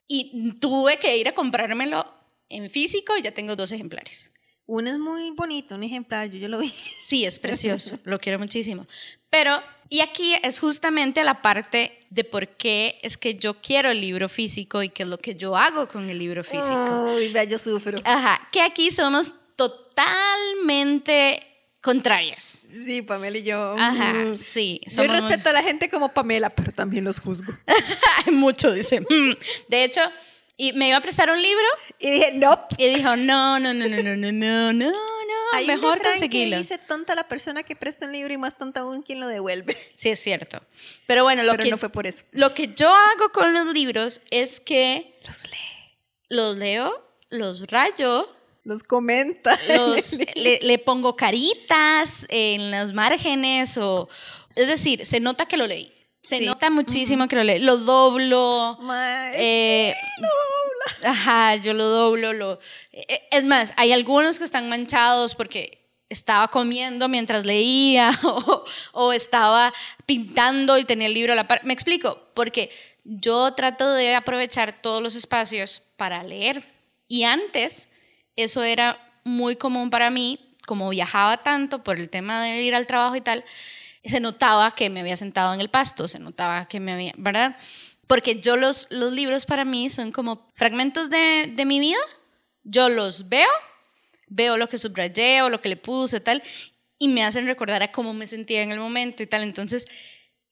y 0.07 0.53
tuve 0.59 0.97
que 0.99 1.17
ir 1.17 1.27
a 1.27 1.33
comprármelo 1.33 2.11
en 2.47 2.69
físico 2.69 3.17
y 3.17 3.21
ya 3.21 3.31
tengo 3.31 3.55
dos 3.55 3.71
ejemplares. 3.71 4.31
Uno 4.71 4.91
es 4.91 4.99
muy 4.99 5.31
bonito, 5.31 5.73
un 5.73 5.81
ejemplar, 5.83 6.29
yo, 6.29 6.37
yo 6.37 6.47
lo 6.47 6.59
vi. 6.59 6.71
Sí, 6.99 7.25
es 7.25 7.39
precioso, 7.39 7.97
lo 8.03 8.19
quiero 8.19 8.37
muchísimo. 8.37 8.85
Pero, 9.31 9.59
y 9.89 10.01
aquí 10.01 10.35
es 10.43 10.59
justamente 10.59 11.23
la 11.23 11.41
parte 11.41 12.05
de 12.11 12.23
por 12.23 12.47
qué 12.49 12.99
es 13.01 13.17
que 13.17 13.33
yo 13.35 13.55
quiero 13.55 13.89
el 13.89 13.99
libro 13.99 14.29
físico 14.29 14.83
y 14.83 14.89
qué 14.89 15.03
es 15.03 15.09
lo 15.09 15.17
que 15.17 15.35
yo 15.35 15.57
hago 15.57 15.87
con 15.87 16.07
el 16.09 16.19
libro 16.19 16.43
físico. 16.43 17.13
Uy, 17.15 17.31
vea, 17.33 17.45
yo 17.45 17.57
sufro. 17.57 17.99
Ajá, 18.03 18.47
que 18.51 18.61
aquí 18.61 18.91
somos 18.91 19.35
totalmente 19.55 21.43
contrarias. 21.81 22.67
Sí, 22.71 23.01
Pamela 23.01 23.37
y 23.39 23.43
yo. 23.43 23.75
Ajá, 23.77 24.13
mm. 24.13 24.35
sí. 24.35 24.81
Yo 24.85 24.91
somos 24.97 25.11
muy- 25.11 25.29
respeto 25.29 25.49
a 25.49 25.53
la 25.53 25.63
gente 25.63 25.89
como 25.89 26.09
Pamela, 26.13 26.51
pero 26.51 26.71
también 26.71 27.03
los 27.05 27.19
juzgo. 27.19 27.53
Mucho, 28.31 28.71
dice. 28.71 29.01
"Mm". 29.01 29.33
De 29.67 29.83
hecho, 29.83 30.01
y 30.59 30.73
me 30.73 30.89
iba 30.89 30.97
a 30.97 31.01
prestar 31.01 31.31
un 31.31 31.41
libro 31.41 31.65
Y 31.99 32.11
dije, 32.11 32.33
no. 32.33 32.67
y 32.77 32.93
dijo, 32.93 33.15
no, 33.15 33.59
no, 33.59 33.73
no, 33.73 33.87
no, 33.87 34.03
no, 34.03 34.15
no, 34.17 34.31
no, 34.31 34.73
no, 34.73 34.91
no, 34.91 34.93
Hay 35.53 35.65
mejor 35.65 36.01
conseguirlo. 36.01 36.57
dice 36.57 36.77
tonta 36.77 37.15
la 37.15 37.27
persona 37.27 37.63
que 37.63 37.75
presta 37.75 38.05
un 38.05 38.11
libro 38.11 38.33
y 38.33 38.37
más 38.37 38.57
tonta 38.57 38.81
aún 38.81 39.01
quien 39.01 39.19
lo 39.19 39.27
devuelve. 39.27 39.75
Sí, 39.95 40.09
es 40.09 40.19
cierto. 40.19 40.59
Pero 41.07 41.23
bueno, 41.23 41.43
lo 41.43 41.51
pero 41.53 41.63
que 41.63 41.69
no 41.71 41.77
fue 41.77 41.89
por 41.89 42.05
eso. 42.05 42.23
Lo 42.33 42.53
que 42.53 42.67
yo 42.75 42.89
hago 42.93 43.31
con 43.31 43.53
los 43.53 43.67
libros 43.73 44.21
es 44.31 44.59
que 44.59 45.17
Los 45.25 45.49
lee. 45.49 45.95
los 46.29 46.57
leo, 46.57 47.03
los 47.29 47.67
rayo, 47.67 48.29
Los 48.65 48.83
comenta. 48.83 49.57
los, 49.69 50.17
le, 50.35 50.59
le 50.61 50.77
pongo 50.77 51.15
caritas 51.15 52.25
en 52.29 52.69
los 52.71 52.93
márgenes 52.93 53.77
o... 53.77 54.09
Es 54.55 54.67
decir, 54.67 55.05
se 55.05 55.19
nota 55.21 55.45
que 55.45 55.57
lo 55.57 55.67
leí. 55.67 55.93
Se 56.21 56.39
Sí. 56.39 56.45
nota 56.45 56.69
muchísimo 56.69 57.27
que 57.27 57.35
lo 57.35 57.43
leí. 57.43 57.59
Lo 57.61 57.77
doblo. 57.77 58.77
Mae, 58.81 59.33
eh, 59.89 59.95
Ajá, 61.03 61.55
yo 61.55 61.73
lo 61.73 61.85
doblo. 61.85 62.33
Lo, 62.33 62.59
eh, 62.91 63.27
es 63.31 63.45
más, 63.45 63.73
hay 63.77 63.93
algunos 63.93 64.37
que 64.37 64.45
están 64.45 64.69
manchados 64.69 65.35
porque 65.35 65.77
estaba 66.09 66.47
comiendo 66.49 67.07
mientras 67.07 67.45
leía 67.45 68.09
o, 68.23 68.65
o 68.93 69.13
estaba 69.13 69.73
pintando 70.05 70.77
y 70.77 70.85
tenía 70.85 71.07
el 71.07 71.13
libro 71.13 71.33
a 71.33 71.35
la 71.35 71.47
par. 71.47 71.63
Me 71.63 71.73
explico, 71.73 72.19
porque 72.33 72.69
yo 73.03 73.53
trato 73.53 73.91
de 73.93 74.15
aprovechar 74.15 74.81
todos 74.81 75.01
los 75.01 75.15
espacios 75.15 75.83
para 75.97 76.23
leer. 76.23 76.63
Y 77.07 77.23
antes 77.23 77.89
eso 78.35 78.63
era 78.63 78.99
muy 79.23 79.55
común 79.55 79.89
para 79.89 80.09
mí, 80.09 80.39
como 80.65 80.89
viajaba 80.89 81.37
tanto 81.43 81.83
por 81.83 81.97
el 81.97 82.09
tema 82.09 82.43
de 82.43 82.61
ir 82.61 82.75
al 82.75 82.87
trabajo 82.87 83.15
y 83.15 83.21
tal, 83.21 83.43
se 84.03 84.19
notaba 84.19 84.75
que 84.75 84.89
me 84.89 85.01
había 85.01 85.17
sentado 85.17 85.53
en 85.53 85.61
el 85.61 85.69
pasto, 85.69 86.07
se 86.07 86.19
notaba 86.19 86.67
que 86.67 86.79
me 86.79 86.93
había, 86.93 87.13
¿verdad? 87.17 87.57
Porque 88.07 88.39
yo 88.39 88.57
los, 88.57 88.87
los 88.91 89.13
libros 89.13 89.45
para 89.45 89.65
mí 89.65 89.89
son 89.89 90.11
como 90.11 90.49
fragmentos 90.55 91.09
de, 91.09 91.51
de 91.55 91.65
mi 91.65 91.79
vida, 91.79 91.99
yo 92.63 92.89
los 92.89 93.29
veo, 93.29 93.49
veo 94.27 94.57
lo 94.57 94.69
que 94.69 94.77
subrayé 94.77 95.41
o 95.41 95.49
lo 95.49 95.61
que 95.61 95.69
le 95.69 95.77
puse, 95.77 96.19
tal, 96.19 96.41
y 96.97 97.07
me 97.07 97.23
hacen 97.23 97.45
recordar 97.45 97.81
a 97.81 97.91
cómo 97.91 98.13
me 98.13 98.27
sentía 98.27 98.61
en 98.61 98.71
el 98.71 98.79
momento 98.79 99.23
y 99.23 99.27
tal. 99.27 99.43
Entonces, 99.43 99.87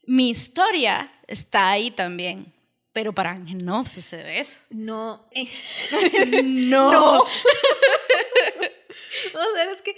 mi 0.05 0.29
historia 0.29 1.11
está 1.27 1.69
ahí 1.69 1.91
también. 1.91 2.53
Pero 2.93 3.13
para 3.13 3.29
Ángel 3.31 3.63
no 3.63 3.85
sucede 3.85 4.39
eso. 4.39 4.57
No. 4.71 5.29
No. 6.43 7.25
O 9.33 9.55
sea, 9.55 9.71
es 9.71 9.81
que 9.81 9.95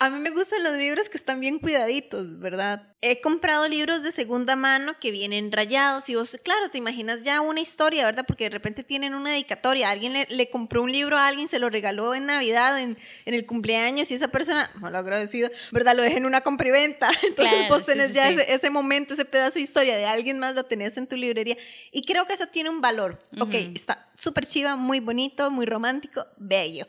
a 0.00 0.10
mí 0.10 0.20
me 0.20 0.30
gustan 0.30 0.62
los 0.62 0.76
libros 0.76 1.08
que 1.08 1.16
están 1.16 1.40
bien 1.40 1.58
cuidaditos, 1.58 2.38
¿verdad? 2.38 2.86
He 3.00 3.20
comprado 3.20 3.68
libros 3.68 4.04
de 4.04 4.12
segunda 4.12 4.54
mano 4.54 4.94
que 5.00 5.10
vienen 5.10 5.50
rayados 5.50 6.08
y 6.08 6.14
vos, 6.14 6.38
claro, 6.44 6.70
te 6.70 6.78
imaginas 6.78 7.24
ya 7.24 7.40
una 7.40 7.60
historia, 7.60 8.04
¿verdad? 8.06 8.24
Porque 8.26 8.44
de 8.44 8.50
repente 8.50 8.84
tienen 8.84 9.14
una 9.14 9.32
dedicatoria. 9.32 9.90
Alguien 9.90 10.12
le, 10.12 10.26
le 10.30 10.50
compró 10.50 10.82
un 10.82 10.92
libro 10.92 11.18
a 11.18 11.26
alguien, 11.26 11.48
se 11.48 11.58
lo 11.58 11.68
regaló 11.68 12.14
en 12.14 12.26
Navidad, 12.26 12.80
en, 12.80 12.96
en 13.24 13.34
el 13.34 13.44
cumpleaños 13.44 14.08
y 14.12 14.14
esa 14.14 14.28
persona, 14.28 14.70
no 14.80 14.88
lo 14.88 14.98
agradecido, 14.98 15.50
¿verdad? 15.72 15.96
Lo 15.96 16.04
deja 16.04 16.16
en 16.16 16.26
una 16.26 16.42
compra 16.42 16.68
y 16.68 16.72
venta. 16.72 17.08
Entonces 17.24 17.54
Claro, 17.54 17.74
vos 17.74 17.84
tenés 17.84 18.08
sí, 18.08 18.14
ya 18.14 18.28
sí. 18.28 18.34
Ese, 18.34 18.52
ese 18.54 18.70
momento, 18.70 19.14
ese 19.14 19.24
pedazo 19.24 19.54
de 19.54 19.62
historia 19.62 19.96
de 19.96 20.06
alguien 20.06 20.38
más, 20.38 20.54
lo 20.54 20.64
tenés 20.64 20.96
en 20.96 21.08
tu 21.08 21.16
librería. 21.16 21.56
Y 21.90 22.04
creo 22.04 22.24
que 22.26 22.34
eso 22.34 22.46
tiene 22.46 22.70
un 22.70 22.80
valor. 22.80 23.18
Ok, 23.40 23.54
está 23.54 24.08
súper 24.16 24.46
chiva, 24.46 24.76
muy 24.76 25.00
bonito, 25.00 25.50
muy 25.50 25.66
romántico, 25.66 26.26
bello. 26.36 26.86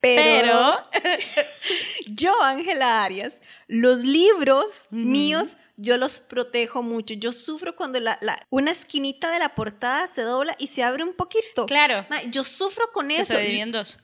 Pero, 0.00 0.76
yo, 2.06 2.40
Ángela 2.42 3.02
Arias, 3.04 3.40
los 3.68 4.02
libros 4.04 4.86
míos, 4.90 5.56
yo 5.76 5.96
los 5.96 6.20
protejo 6.20 6.82
mucho. 6.82 7.14
Yo 7.14 7.32
sufro 7.32 7.76
cuando 7.76 8.00
la, 8.00 8.18
la- 8.20 8.40
una 8.50 8.70
esquinita 8.70 9.30
de 9.30 9.38
la 9.38 9.54
portada 9.54 10.06
se 10.06 10.22
dobla 10.22 10.54
y 10.58 10.68
se 10.68 10.82
abre 10.82 11.02
un 11.02 11.14
poquito. 11.14 11.66
Claro. 11.66 12.06
Ma, 12.08 12.22
yo 12.24 12.44
sufro 12.44 12.90
con 12.92 13.08
que 13.08 13.20
eso. 13.20 13.34
se 13.34 13.40
dividen 13.40 13.62
en 13.68 13.72
dos. 13.72 13.98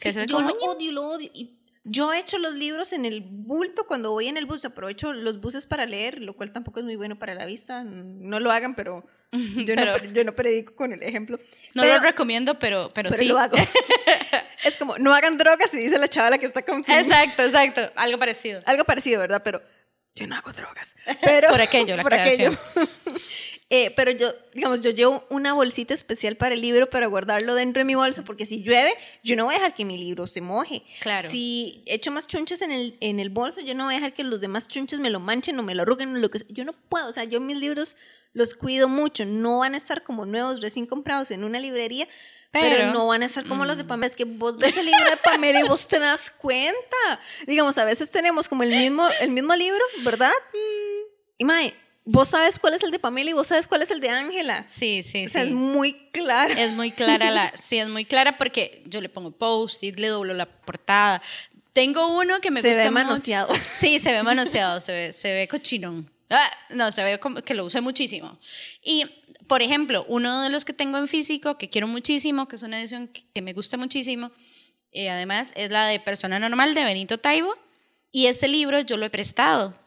Que 0.00 0.12
Sí, 0.12 0.20
se 0.20 0.26
yo 0.26 0.40
lo 0.40 0.52
odio, 0.54 0.92
lo 0.92 1.02
odio. 1.08 1.30
Y 1.32 1.52
yo 1.84 2.12
he 2.12 2.18
hecho 2.18 2.38
los 2.38 2.54
libros 2.54 2.92
en 2.92 3.04
el 3.04 3.20
bulto 3.22 3.86
cuando 3.86 4.10
voy 4.12 4.26
en 4.28 4.36
el 4.36 4.46
bus. 4.46 4.64
Aprovecho 4.64 5.12
los 5.12 5.40
buses 5.40 5.66
para 5.66 5.86
leer, 5.86 6.20
lo 6.20 6.34
cual 6.36 6.52
tampoco 6.52 6.80
es 6.80 6.84
muy 6.84 6.96
bueno 6.96 7.18
para 7.18 7.34
la 7.34 7.46
vista. 7.46 7.84
No 7.84 8.40
lo 8.40 8.50
hagan, 8.50 8.74
pero 8.74 9.06
Yo, 9.66 9.76
no, 9.76 9.96
yo 10.12 10.24
no 10.24 10.34
predico 10.34 10.74
con 10.74 10.92
el 10.92 11.02
ejemplo. 11.02 11.38
No 11.74 11.84
lo 11.84 11.98
recomiendo, 12.00 12.58
pero, 12.58 12.90
pero, 12.94 13.10
sí. 13.10 13.26
lo 13.26 13.38
hago. 13.38 13.56
es 14.64 14.76
como, 14.76 14.98
no 14.98 15.14
hagan 15.14 15.36
drogas 15.38 15.72
y 15.74 15.78
dice 15.78 15.98
la 15.98 16.08
chavala 16.08 16.38
que 16.38 16.46
está 16.46 16.62
consumiendo. 16.62 17.14
Exacto, 17.14 17.42
exacto. 17.42 17.80
Algo 17.96 18.18
parecido. 18.18 18.62
Algo 18.66 18.84
parecido, 18.84 19.20
¿verdad? 19.20 19.42
Pero 19.44 19.62
yo 20.14 20.26
no 20.26 20.36
hago 20.36 20.52
drogas. 20.52 20.94
Pero, 21.22 21.48
por 21.50 21.60
aquello, 21.60 21.96
la 21.96 22.02
por 22.02 22.14
aquello. 22.14 22.56
Eh, 23.68 23.92
pero 23.96 24.12
yo, 24.12 24.32
digamos, 24.54 24.80
yo 24.80 24.90
llevo 24.90 25.26
una 25.28 25.52
bolsita 25.52 25.92
especial 25.92 26.36
para 26.36 26.54
el 26.54 26.60
libro 26.60 26.88
para 26.88 27.06
guardarlo 27.06 27.56
dentro 27.56 27.80
de 27.80 27.84
mi 27.84 27.96
bolsa, 27.96 28.22
porque 28.22 28.46
si 28.46 28.62
llueve, 28.62 28.92
yo 29.24 29.34
no 29.34 29.46
voy 29.46 29.54
a 29.56 29.58
dejar 29.58 29.74
que 29.74 29.84
mi 29.84 29.98
libro 29.98 30.28
se 30.28 30.40
moje. 30.40 30.84
Claro. 31.00 31.28
Si 31.28 31.82
echo 31.86 32.12
más 32.12 32.28
chunches 32.28 32.62
en 32.62 32.70
el, 32.70 32.96
en 33.00 33.18
el 33.18 33.28
bolso, 33.28 33.60
yo 33.60 33.74
no 33.74 33.86
voy 33.86 33.94
a 33.94 33.96
dejar 33.96 34.14
que 34.14 34.22
los 34.22 34.40
demás 34.40 34.68
chunches 34.68 35.00
me 35.00 35.10
lo 35.10 35.18
manchen 35.18 35.58
o 35.58 35.64
me 35.64 35.74
lo 35.74 35.82
arruguen 35.82 36.14
o 36.14 36.18
lo 36.20 36.30
que 36.30 36.38
sea. 36.38 36.46
Yo 36.50 36.64
no 36.64 36.74
puedo, 36.74 37.08
o 37.08 37.12
sea, 37.12 37.24
yo 37.24 37.40
mis 37.40 37.56
libros 37.56 37.96
los 38.36 38.54
cuido 38.54 38.86
mucho. 38.86 39.24
No 39.24 39.60
van 39.60 39.74
a 39.74 39.78
estar 39.78 40.02
como 40.02 40.26
nuevos, 40.26 40.60
recién 40.60 40.86
comprados 40.86 41.30
en 41.30 41.42
una 41.42 41.58
librería, 41.58 42.06
pero, 42.52 42.92
no 42.92 43.06
van 43.06 43.22
a 43.22 43.26
estar 43.26 43.46
como 43.46 43.64
los 43.64 43.78
de 43.78 43.84
mm. 43.84 43.88
Pamela. 43.88 44.06
Es 44.06 44.16
que 44.16 44.24
vos 44.24 44.58
ves 44.58 44.76
el 44.76 44.86
libro 44.86 45.10
de 45.10 45.16
Pamela 45.16 45.60
y 45.60 45.62
vos 45.64 45.88
te 45.88 45.98
das 45.98 46.30
cuenta. 46.30 47.20
Digamos, 47.46 47.76
a 47.78 47.84
veces 47.84 48.10
tenemos 48.10 48.46
como 48.48 48.62
el 48.62 48.70
mismo, 48.70 49.06
el 49.20 49.30
mismo 49.30 49.56
libro, 49.56 49.80
¿verdad? 50.04 50.30
Mm. 50.52 51.16
Y 51.38 51.44
Mae, 51.46 51.74
vos 52.04 52.28
sabes 52.28 52.58
cuál 52.58 52.74
es 52.74 52.82
el 52.82 52.90
de 52.90 52.98
Pamela 52.98 53.30
y 53.30 53.32
vos 53.32 53.46
sabes 53.46 53.66
cuál 53.66 53.80
es 53.80 53.90
el 53.90 54.00
de 54.00 54.10
Ángela. 54.10 54.64
Sí, 54.68 55.02
sí, 55.02 55.24
o 55.24 55.28
sea, 55.30 55.42
Es 55.42 55.50
muy 55.50 55.94
clara. 56.12 56.54
Es 56.62 56.72
muy 56.72 56.90
clara 56.92 57.30
la, 57.30 57.52
sí, 57.56 57.78
es 57.78 57.88
muy 57.88 58.04
clara 58.04 58.36
porque 58.36 58.82
yo 58.86 59.00
le 59.00 59.08
pongo 59.08 59.30
post-it, 59.30 59.98
le 59.98 60.08
doblo 60.08 60.34
la 60.34 60.44
portada. 60.46 61.22
Tengo 61.72 62.08
uno 62.08 62.40
que 62.40 62.50
me 62.50 62.60
se 62.60 62.68
gusta 62.68 62.84
ve 62.84 62.90
manoseado. 62.90 63.52
Sí, 63.70 63.98
se 63.98 64.12
ve 64.12 64.22
manoseado, 64.22 64.80
se 64.80 64.92
ve, 64.92 65.12
se 65.12 65.32
ve 65.32 65.48
cochinón. 65.48 66.15
Ah, 66.30 66.50
no, 66.70 66.90
se 66.92 67.04
ve 67.04 67.18
como 67.18 67.42
que 67.42 67.54
lo 67.54 67.64
use 67.64 67.80
muchísimo. 67.80 68.38
Y, 68.82 69.04
por 69.46 69.62
ejemplo, 69.62 70.04
uno 70.08 70.42
de 70.42 70.50
los 70.50 70.64
que 70.64 70.72
tengo 70.72 70.98
en 70.98 71.08
físico, 71.08 71.56
que 71.58 71.70
quiero 71.70 71.86
muchísimo, 71.86 72.48
que 72.48 72.56
es 72.56 72.62
una 72.62 72.80
edición 72.80 73.08
que, 73.08 73.42
me 73.42 73.52
gusta 73.52 73.76
muchísimo, 73.76 74.30
y 74.90 75.06
además 75.06 75.52
es 75.56 75.70
la 75.70 75.86
de 75.86 76.00
Persona 76.00 76.38
Normal 76.38 76.74
de 76.74 76.84
Benito 76.84 77.18
Taibo, 77.18 77.56
y 78.10 78.26
ese 78.26 78.48
libro 78.48 78.80
yo 78.80 78.96
lo 78.96 79.06
he 79.06 79.10
prestado. 79.10 79.78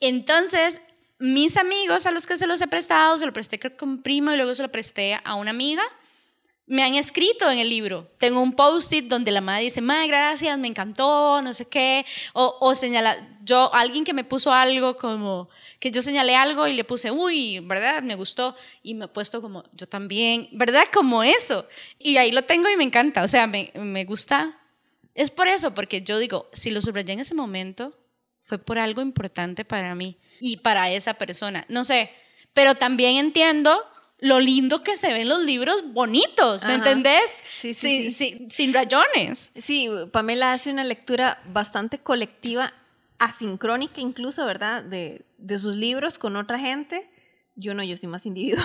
Entonces, 0.00 0.80
mis 1.18 1.56
amigos 1.58 2.06
a 2.06 2.10
los 2.10 2.26
que 2.26 2.36
se 2.36 2.46
los 2.46 2.60
he 2.62 2.66
prestado, 2.66 3.18
se 3.18 3.26
lo 3.26 3.32
presté 3.32 3.58
con 3.58 4.02
primo 4.02 4.32
y 4.32 4.36
luego 4.36 4.54
se 4.54 4.62
lo 4.62 4.72
presté 4.72 5.20
a 5.22 5.34
una 5.34 5.50
amiga, 5.50 5.82
me 6.70 6.84
han 6.84 6.94
escrito 6.94 7.50
en 7.50 7.58
el 7.58 7.68
libro. 7.68 8.08
Tengo 8.16 8.40
un 8.40 8.52
post-it 8.52 9.06
donde 9.06 9.32
la 9.32 9.40
madre 9.40 9.64
dice, 9.64 9.80
madre, 9.80 10.06
gracias, 10.06 10.56
me 10.56 10.68
encantó, 10.68 11.42
no 11.42 11.52
sé 11.52 11.66
qué. 11.66 12.06
O, 12.32 12.58
o 12.60 12.76
señala, 12.76 13.18
yo, 13.42 13.74
alguien 13.74 14.04
que 14.04 14.14
me 14.14 14.22
puso 14.22 14.52
algo 14.52 14.96
como, 14.96 15.48
que 15.80 15.90
yo 15.90 16.00
señalé 16.00 16.36
algo 16.36 16.68
y 16.68 16.74
le 16.74 16.84
puse, 16.84 17.10
uy, 17.10 17.58
¿verdad? 17.58 18.04
Me 18.04 18.14
gustó. 18.14 18.54
Y 18.84 18.94
me 18.94 19.06
he 19.06 19.08
puesto 19.08 19.42
como, 19.42 19.64
yo 19.72 19.88
también, 19.88 20.48
¿verdad? 20.52 20.84
Como 20.92 21.24
eso. 21.24 21.66
Y 21.98 22.18
ahí 22.18 22.30
lo 22.30 22.42
tengo 22.42 22.70
y 22.70 22.76
me 22.76 22.84
encanta. 22.84 23.24
O 23.24 23.28
sea, 23.28 23.48
me, 23.48 23.72
me 23.74 24.04
gusta. 24.04 24.56
Es 25.16 25.32
por 25.32 25.48
eso, 25.48 25.74
porque 25.74 26.02
yo 26.02 26.20
digo, 26.20 26.48
si 26.52 26.70
lo 26.70 26.80
subrayé 26.80 27.14
en 27.14 27.20
ese 27.20 27.34
momento, 27.34 27.98
fue 28.38 28.58
por 28.58 28.78
algo 28.78 29.02
importante 29.02 29.64
para 29.64 29.96
mí 29.96 30.18
y 30.40 30.58
para 30.58 30.88
esa 30.88 31.14
persona. 31.14 31.66
No 31.68 31.82
sé, 31.82 32.12
pero 32.54 32.76
también 32.76 33.16
entiendo 33.16 33.89
lo 34.20 34.40
lindo 34.40 34.82
que 34.82 34.96
se 34.96 35.12
ven 35.12 35.28
los 35.28 35.42
libros 35.42 35.92
bonitos, 35.92 36.64
¿me 36.64 36.74
entendés? 36.74 37.42
Sí, 37.56 37.74
sí, 37.74 38.12
sí, 38.12 38.46
Sin 38.50 38.72
rayones. 38.72 39.50
Sí, 39.56 39.88
Pamela 40.12 40.52
hace 40.52 40.70
una 40.70 40.84
lectura 40.84 41.42
bastante 41.46 41.98
colectiva, 41.98 42.72
asincrónica 43.18 44.00
incluso, 44.00 44.46
¿verdad? 44.46 44.84
De, 44.84 45.22
de 45.38 45.58
sus 45.58 45.76
libros 45.76 46.18
con 46.18 46.36
otra 46.36 46.58
gente. 46.58 47.08
Yo 47.56 47.74
no, 47.74 47.82
yo 47.82 47.96
soy 47.96 48.08
más 48.08 48.26
individual. 48.26 48.64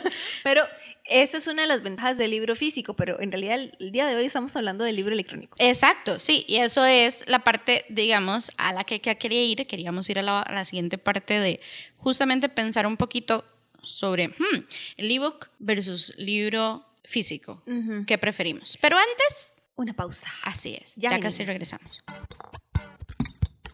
pero 0.44 0.64
esa 1.10 1.38
es 1.38 1.46
una 1.48 1.62
de 1.62 1.68
las 1.68 1.82
ventajas 1.82 2.16
del 2.16 2.30
libro 2.30 2.54
físico, 2.54 2.94
pero 2.94 3.20
en 3.20 3.32
realidad 3.32 3.58
el, 3.78 3.92
día 3.92 4.06
de 4.06 4.14
hoy 4.14 4.26
estamos 4.26 4.54
hablando 4.54 4.84
del 4.84 4.96
libro 4.96 5.12
electrónico. 5.12 5.56
Exacto, 5.58 6.18
sí, 6.18 6.44
y 6.46 6.56
eso 6.56 6.84
es 6.84 7.24
la 7.26 7.40
parte, 7.40 7.84
digamos, 7.88 8.52
a 8.56 8.72
la 8.72 8.84
que, 8.84 9.00
quería 9.00 9.42
ir. 9.42 9.66
Queríamos 9.66 10.08
ir 10.08 10.20
a 10.20 10.22
la, 10.22 10.64
siguiente 10.64 10.98
parte 10.98 11.40
de 11.40 11.60
justamente 11.96 12.48
pensar 12.48 12.86
un 12.86 12.96
poquito 12.96 13.44
sobre 13.82 14.28
hmm, 14.28 14.64
el 14.96 15.10
ebook 15.10 15.48
versus 15.58 16.14
libro 16.18 16.86
físico. 17.04 17.62
¿Qué 18.06 18.18
preferimos? 18.18 18.78
Pero 18.80 18.96
antes... 18.96 19.54
Una 19.76 19.94
pausa. 19.94 20.28
Así 20.44 20.78
es, 20.80 20.96
ya 20.96 21.18
casi 21.20 21.42
regresamos. 21.42 22.02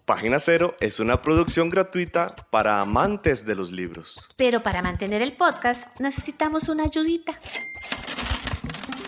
Página 0.05 0.39
Cero 0.39 0.77
es 0.79 1.01
una 1.01 1.21
producción 1.21 1.69
gratuita 1.69 2.37
para 2.51 2.81
amantes 2.81 3.45
de 3.45 3.57
los 3.57 3.73
libros. 3.73 4.29
Pero 4.37 4.63
para 4.63 4.81
mantener 4.81 5.21
el 5.21 5.33
podcast 5.33 5.99
necesitamos 6.01 6.69
una 6.69 6.85
ayudita. 6.85 7.41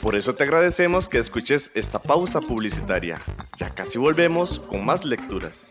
Por 0.02 0.16
eso 0.16 0.34
te 0.34 0.42
agradecemos 0.42 1.08
que 1.08 1.18
escuches 1.18 1.70
esta 1.74 2.00
pausa 2.00 2.40
publicitaria. 2.40 3.20
Ya 3.58 3.74
casi 3.74 3.96
volvemos 3.98 4.58
con 4.58 4.84
más 4.84 5.04
lecturas. 5.04 5.70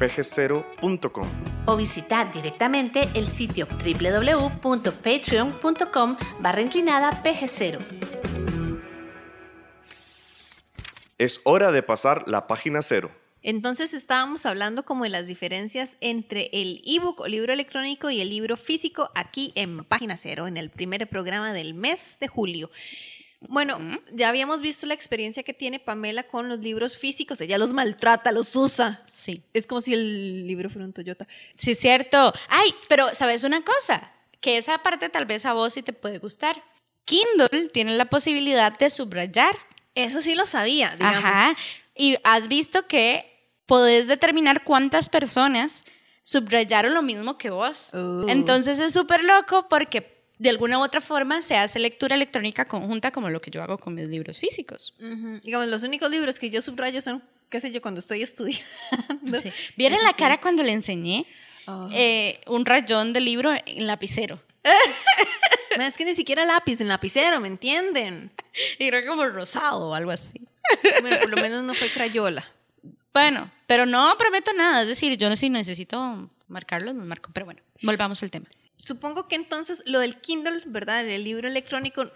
pg0.com 0.00 1.28
o 1.66 1.76
visitar 1.76 2.32
directamente 2.32 3.08
el 3.14 3.28
sitio 3.28 3.68
www.patreon.com 3.68 6.16
barra 6.40 6.62
inclinada 6.62 7.22
pg0. 7.22 7.78
Es 11.18 11.42
hora 11.44 11.70
de 11.70 11.82
pasar 11.82 12.26
la 12.26 12.46
página 12.46 12.80
cero. 12.80 13.10
Entonces 13.42 13.94
estábamos 13.94 14.44
hablando 14.44 14.84
como 14.84 15.04
de 15.04 15.10
las 15.10 15.26
diferencias 15.26 15.96
entre 16.00 16.50
el 16.52 16.82
ebook 16.86 17.20
o 17.20 17.28
libro 17.28 17.52
electrónico 17.52 18.10
y 18.10 18.20
el 18.20 18.28
libro 18.28 18.56
físico 18.56 19.10
aquí 19.14 19.52
en 19.54 19.84
página 19.84 20.16
cero, 20.18 20.46
en 20.46 20.56
el 20.56 20.70
primer 20.70 21.08
programa 21.08 21.52
del 21.52 21.74
mes 21.74 22.18
de 22.20 22.28
julio. 22.28 22.70
Bueno, 23.40 23.78
ya 24.12 24.28
habíamos 24.28 24.60
visto 24.60 24.86
la 24.86 24.94
experiencia 24.94 25.42
que 25.42 25.54
tiene 25.54 25.80
Pamela 25.80 26.24
con 26.24 26.48
los 26.48 26.60
libros 26.60 26.98
físicos. 26.98 27.40
Ella 27.40 27.58
los 27.58 27.72
maltrata, 27.72 28.32
los 28.32 28.54
usa. 28.54 29.02
Sí. 29.06 29.42
Es 29.54 29.66
como 29.66 29.80
si 29.80 29.94
el 29.94 30.46
libro 30.46 30.68
fuera 30.68 30.84
un 30.84 30.92
Toyota. 30.92 31.26
Sí, 31.54 31.74
cierto. 31.74 32.32
Ay, 32.48 32.74
pero 32.88 33.14
¿sabes 33.14 33.44
una 33.44 33.62
cosa? 33.62 34.12
Que 34.40 34.58
esa 34.58 34.78
parte 34.78 35.08
tal 35.08 35.26
vez 35.26 35.46
a 35.46 35.54
vos 35.54 35.72
sí 35.72 35.82
te 35.82 35.92
puede 35.92 36.18
gustar. 36.18 36.62
Kindle 37.06 37.70
tiene 37.72 37.96
la 37.96 38.04
posibilidad 38.04 38.78
de 38.78 38.90
subrayar 38.90 39.56
eso 39.94 40.22
sí 40.22 40.34
lo 40.34 40.46
sabía, 40.46 40.94
digamos. 40.96 41.24
Ajá. 41.24 41.56
Y 41.94 42.16
has 42.24 42.48
visto 42.48 42.86
que 42.86 43.26
podés 43.66 44.06
determinar 44.06 44.64
cuántas 44.64 45.08
personas 45.08 45.84
subrayaron 46.22 46.94
lo 46.94 47.02
mismo 47.02 47.38
que 47.38 47.50
vos. 47.50 47.88
Uh. 47.92 48.26
Entonces 48.28 48.78
es 48.78 48.92
súper 48.92 49.24
loco 49.24 49.68
porque 49.68 50.19
de 50.40 50.48
alguna 50.48 50.78
u 50.78 50.82
otra 50.82 51.02
forma 51.02 51.42
se 51.42 51.54
hace 51.54 51.78
lectura 51.78 52.14
electrónica 52.14 52.64
conjunta 52.64 53.10
como 53.10 53.28
lo 53.28 53.42
que 53.42 53.50
yo 53.50 53.62
hago 53.62 53.76
con 53.76 53.94
mis 53.94 54.08
libros 54.08 54.38
físicos. 54.40 54.94
Digamos, 55.44 55.68
los 55.68 55.82
únicos 55.82 56.10
libros 56.10 56.38
que 56.38 56.48
yo 56.48 56.62
subrayo 56.62 57.02
son, 57.02 57.22
qué 57.50 57.60
sé 57.60 57.70
yo, 57.70 57.82
cuando 57.82 58.00
estoy 58.00 58.22
estudiando. 58.22 58.66
¿Vieron 59.76 60.02
la 60.02 60.14
cara 60.14 60.40
cuando 60.40 60.62
le 60.62 60.72
enseñé? 60.72 61.26
Oh. 61.66 61.90
Eh, 61.92 62.40
un 62.46 62.64
rayón 62.64 63.12
de 63.12 63.20
libro 63.20 63.52
en 63.52 63.86
lapicero. 63.86 64.42
es 65.78 65.96
que 65.98 66.06
ni 66.06 66.14
siquiera 66.14 66.46
lápiz 66.46 66.80
en 66.80 66.88
lapicero, 66.88 67.38
¿me 67.38 67.48
entienden? 67.48 68.32
Y 68.78 68.84
era 68.84 69.04
como 69.04 69.26
rosado 69.26 69.90
o 69.90 69.94
algo 69.94 70.10
así. 70.10 70.40
Bueno, 71.02 71.18
por 71.20 71.28
lo 71.28 71.36
menos 71.36 71.62
no 71.64 71.74
fue 71.74 71.88
crayola. 71.88 72.50
Bueno, 73.12 73.50
pero 73.66 73.84
no 73.84 74.16
prometo 74.16 74.54
nada. 74.54 74.80
Es 74.82 74.88
decir, 74.88 75.18
yo 75.18 75.28
no 75.28 75.36
si 75.36 75.50
necesito 75.50 76.30
marcarlo, 76.48 76.94
no 76.94 77.04
marco. 77.04 77.28
Pero 77.34 77.44
bueno, 77.44 77.60
volvamos 77.82 78.22
al 78.22 78.30
tema. 78.30 78.46
Supongo 78.80 79.28
que 79.28 79.36
entonces 79.36 79.82
lo 79.84 79.98
del 79.98 80.20
Kindle, 80.20 80.62
¿verdad? 80.66 81.06
El 81.06 81.24
libro 81.24 81.46
electrónico 81.46 82.10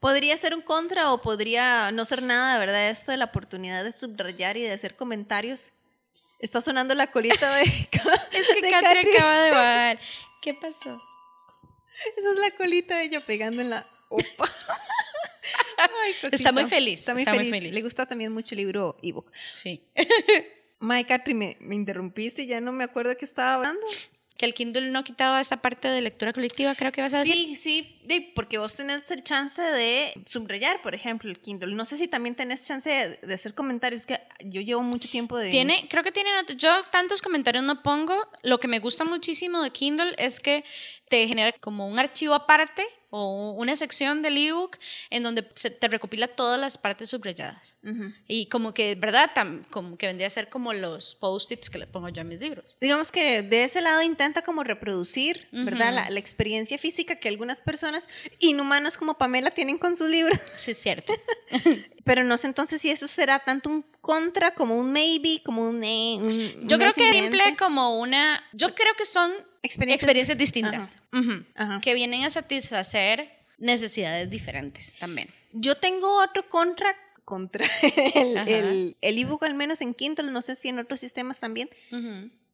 podría 0.00 0.36
ser 0.38 0.54
un 0.54 0.62
contra 0.62 1.12
o 1.12 1.20
podría 1.20 1.90
no 1.92 2.06
ser 2.06 2.22
nada, 2.22 2.58
¿verdad? 2.58 2.88
Esto 2.88 3.12
de 3.12 3.18
la 3.18 3.26
oportunidad 3.26 3.84
de 3.84 3.92
subrayar 3.92 4.56
y 4.56 4.62
de 4.62 4.72
hacer 4.72 4.96
comentarios. 4.96 5.72
Está 6.38 6.62
sonando 6.62 6.94
la 6.94 7.06
colita 7.08 7.54
de. 7.56 7.62
es 8.32 8.48
que 8.48 8.70
Katri 8.70 9.14
acaba 9.14 9.40
de 9.42 9.50
bajar. 9.50 10.00
¿Qué 10.40 10.54
pasó? 10.54 11.02
Esa 12.16 12.30
es 12.30 12.38
la 12.38 12.50
colita 12.52 12.96
de 12.96 13.04
ella 13.04 13.20
pegando 13.20 13.60
en 13.60 13.70
la 13.70 13.86
opa. 14.08 14.50
está 16.32 16.52
muy 16.52 16.64
feliz. 16.64 17.00
Está, 17.00 17.12
muy, 17.12 17.24
feliz. 17.24 17.72
Le 17.72 17.82
gusta 17.82 18.06
también 18.06 18.32
mucho 18.32 18.54
el 18.54 18.58
libro 18.58 18.96
ebook. 19.02 19.30
Sí. 19.54 19.82
Mike 20.80 21.08
Catri, 21.08 21.34
me, 21.34 21.56
me 21.60 21.74
interrumpiste 21.74 22.42
y 22.42 22.46
ya 22.46 22.60
no 22.60 22.72
me 22.72 22.84
acuerdo 22.84 23.10
de 23.10 23.16
qué 23.16 23.24
estaba 23.24 23.54
hablando. 23.54 23.86
Que 24.36 24.44
el 24.44 24.54
Kindle 24.54 24.90
no 24.90 25.02
quitaba 25.02 25.40
esa 25.40 25.58
parte 25.58 25.88
de 25.88 26.00
lectura 26.02 26.32
colectiva, 26.32 26.74
creo 26.74 26.92
que 26.92 27.00
vas 27.00 27.14
a 27.14 27.20
decir. 27.20 27.56
Sí, 27.56 27.56
sí, 27.56 28.32
porque 28.34 28.58
vos 28.58 28.74
tenés 28.74 29.10
el 29.10 29.22
chance 29.22 29.62
de 29.62 30.12
subrayar, 30.26 30.80
por 30.82 30.94
ejemplo, 30.94 31.30
el 31.30 31.38
Kindle. 31.38 31.74
No 31.74 31.86
sé 31.86 31.96
si 31.96 32.06
también 32.06 32.34
tenés 32.34 32.66
chance 32.66 32.90
de, 32.90 33.26
de 33.26 33.34
hacer 33.34 33.54
comentarios, 33.54 34.04
que 34.04 34.20
yo 34.44 34.60
llevo 34.60 34.82
mucho 34.82 35.08
tiempo 35.08 35.38
de... 35.38 35.48
Tiene, 35.48 35.86
creo 35.88 36.02
que 36.02 36.12
tiene, 36.12 36.30
yo 36.56 36.70
tantos 36.90 37.22
comentarios 37.22 37.64
no 37.64 37.82
pongo. 37.82 38.14
Lo 38.42 38.60
que 38.60 38.68
me 38.68 38.78
gusta 38.78 39.04
muchísimo 39.04 39.62
de 39.62 39.70
Kindle 39.70 40.14
es 40.18 40.40
que 40.40 40.64
te 41.08 41.26
genera 41.28 41.52
como 41.60 41.86
un 41.88 41.98
archivo 41.98 42.34
aparte 42.34 42.84
o 43.10 43.52
una 43.52 43.76
sección 43.76 44.20
del 44.20 44.36
ebook 44.36 44.76
en 45.10 45.22
donde 45.22 45.48
se 45.54 45.70
te 45.70 45.86
recopila 45.88 46.26
todas 46.26 46.58
las 46.60 46.76
partes 46.76 47.10
subrayadas. 47.10 47.78
Y 48.26 48.46
como 48.46 48.74
que, 48.74 48.94
¿verdad? 48.96 49.30
Tam- 49.34 49.64
como 49.70 49.96
que 49.96 50.06
vendría 50.06 50.26
a 50.26 50.30
ser 50.30 50.48
como 50.48 50.72
los 50.72 51.14
post-its 51.14 51.70
que 51.70 51.78
le 51.78 51.86
pongo 51.86 52.08
yo 52.08 52.22
a 52.22 52.24
mis 52.24 52.40
libros. 52.40 52.76
Digamos 52.80 53.12
que 53.12 53.42
de 53.42 53.62
ese 53.64 53.80
lado 53.80 54.02
intenta 54.02 54.42
como 54.42 54.64
reproducir, 54.64 55.48
¿verdad? 55.52 55.92
La, 55.94 56.10
la 56.10 56.18
experiencia 56.18 56.76
física 56.76 57.16
que 57.16 57.28
algunas 57.28 57.60
personas 57.62 58.08
inhumanas 58.40 58.98
como 58.98 59.16
Pamela 59.16 59.52
tienen 59.52 59.78
con 59.78 59.96
sus 59.96 60.10
libros. 60.10 60.38
Sí, 60.56 60.72
es 60.72 60.78
cierto. 60.78 61.14
Pero 62.04 62.22
no 62.24 62.36
sé 62.36 62.46
entonces 62.48 62.80
si 62.80 62.90
eso 62.90 63.08
será 63.08 63.38
tanto 63.40 63.68
un 63.70 63.82
contra 64.00 64.54
como 64.54 64.76
un 64.76 64.92
maybe, 64.92 65.40
como 65.44 65.62
un... 65.68 65.82
eh, 65.84 66.16
un- 66.20 66.68
Yo 66.68 66.76
un 66.76 66.80
creo 66.82 66.92
que 66.92 67.12
simple 67.12 67.56
como 67.56 67.98
una. 67.98 68.42
Yo 68.52 68.74
creo 68.74 68.94
que 68.94 69.04
son 69.04 69.32
Experiencias- 69.66 69.94
experiencias, 70.04 70.38
distintas. 70.38 70.98
Ajá. 71.54 71.80
Que 71.82 71.94
vienen 71.94 72.24
a 72.24 72.30
satisfacer 72.30 73.30
necesidades 73.58 74.28
diferentes 74.30 74.94
también. 74.96 75.28
Yo 75.52 75.76
tengo 75.76 76.22
otro 76.22 76.48
contra 76.48 76.94
contra 77.24 77.66
el, 78.14 78.36
el, 78.48 78.96
el 79.00 79.18
ebook, 79.18 79.42
al 79.44 79.54
menos 79.54 79.80
en 79.80 79.94
Kindle, 79.94 80.30
no 80.30 80.42
sé 80.42 80.54
si 80.54 80.68
en 80.68 80.78
otros 80.78 81.00
sistemas 81.00 81.40
también, 81.40 81.68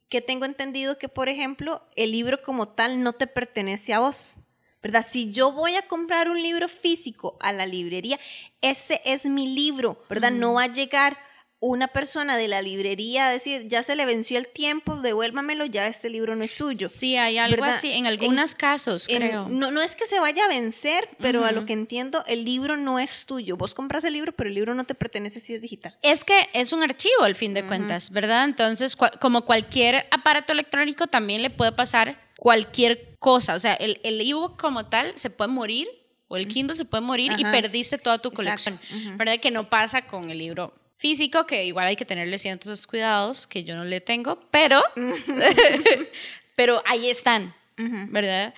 que 0.08 0.20
tengo 0.22 0.46
entendido 0.46 0.96
que, 0.98 1.08
por 1.10 1.28
ejemplo, 1.28 1.82
el 1.94 2.12
libro 2.12 2.40
como 2.42 2.68
tal 2.68 3.02
no 3.02 3.12
te 3.12 3.26
pertenece 3.26 3.92
a 3.92 3.98
vos. 4.00 4.38
¿Verdad? 4.82 5.06
Si 5.08 5.30
yo 5.30 5.52
voy 5.52 5.76
a 5.76 5.86
comprar 5.86 6.28
un 6.28 6.42
libro 6.42 6.66
físico 6.68 7.36
a 7.40 7.52
la 7.52 7.66
librería, 7.66 8.18
ese 8.62 9.00
es 9.04 9.26
mi 9.26 9.46
libro, 9.54 10.02
¿verdad? 10.08 10.32
No 10.32 10.54
va 10.54 10.64
a 10.64 10.72
llegar 10.72 11.16
una 11.64 11.86
persona 11.88 12.36
de 12.36 12.48
la 12.48 12.60
librería 12.60 13.28
a 13.28 13.30
decir, 13.30 13.68
ya 13.68 13.84
se 13.84 13.94
le 13.94 14.04
venció 14.04 14.36
el 14.36 14.48
tiempo, 14.48 14.96
devuélvamelo, 14.96 15.64
ya 15.64 15.86
este 15.86 16.10
libro 16.10 16.34
no 16.34 16.42
es 16.42 16.50
suyo. 16.50 16.88
Sí, 16.88 17.16
hay 17.16 17.38
algo 17.38 17.62
¿Verdad? 17.62 17.76
así, 17.78 17.92
en 17.92 18.06
algunos 18.08 18.56
casos, 18.56 19.08
En- 19.08 19.18
creo. 19.18 19.48
no, 19.48 19.70
no 19.70 19.80
es 19.80 19.94
que 19.94 20.04
se 20.04 20.18
vaya 20.18 20.44
a 20.44 20.48
vencer, 20.48 21.08
pero 21.20 21.44
a 21.44 21.52
lo 21.52 21.64
que 21.64 21.72
entiendo, 21.72 22.24
el 22.26 22.44
libro 22.44 22.76
no 22.76 22.98
es 22.98 23.26
tuyo. 23.26 23.56
Vos 23.56 23.74
compras 23.74 24.02
el 24.02 24.12
libro, 24.14 24.32
pero 24.32 24.48
el 24.48 24.54
libro 24.56 24.74
no 24.74 24.82
te 24.84 24.96
pertenece 24.96 25.38
si 25.38 25.54
es 25.54 25.62
digital. 25.62 25.96
Es 26.02 26.24
que 26.24 26.48
es 26.52 26.72
un 26.72 26.82
archivo 26.82 27.22
al 27.22 27.36
fin 27.36 27.54
de 27.54 27.64
cuentas, 27.64 28.10
¿verdad? 28.10 28.44
Entonces, 28.44 28.96
como 29.20 29.42
cualquier 29.44 30.06
aparato 30.10 30.52
electrónico, 30.52 31.06
también 31.06 31.42
le 31.42 31.50
puede 31.50 31.70
pasar 31.70 32.20
cualquier 32.38 33.16
cosa. 33.20 33.54
O 33.54 33.60
sea, 33.60 33.74
el, 33.74 34.00
el 34.02 34.20
ebook 34.20 34.60
como 34.60 34.86
tal 34.86 35.12
se 35.16 35.30
puede 35.30 35.52
morir, 35.52 35.86
o 36.26 36.36
el 36.36 36.48
Kindle 36.48 36.76
se 36.76 36.84
puede 36.86 37.02
morir 37.02 37.30
y 37.38 37.44
perdiste 37.44 37.98
toda 37.98 38.18
tu 38.18 38.32
colección, 38.32 38.80
¿verdad? 39.16 39.38
Que 39.38 39.50
no 39.52 39.68
pasa 39.70 40.06
con 40.06 40.30
el 40.30 40.38
libro 40.38 40.74
físico, 41.02 41.46
que 41.46 41.64
igual 41.64 41.88
hay 41.88 41.96
que 41.96 42.04
tenerle 42.04 42.38
ciertos 42.38 42.86
cuidados, 42.86 43.48
que 43.48 43.64
yo 43.64 43.74
no 43.74 43.84
le 43.84 44.00
tengo, 44.00 44.38
pero, 44.52 44.80
pero 46.54 46.80
ahí 46.86 47.10
están, 47.10 47.52
¿verdad? 47.76 48.54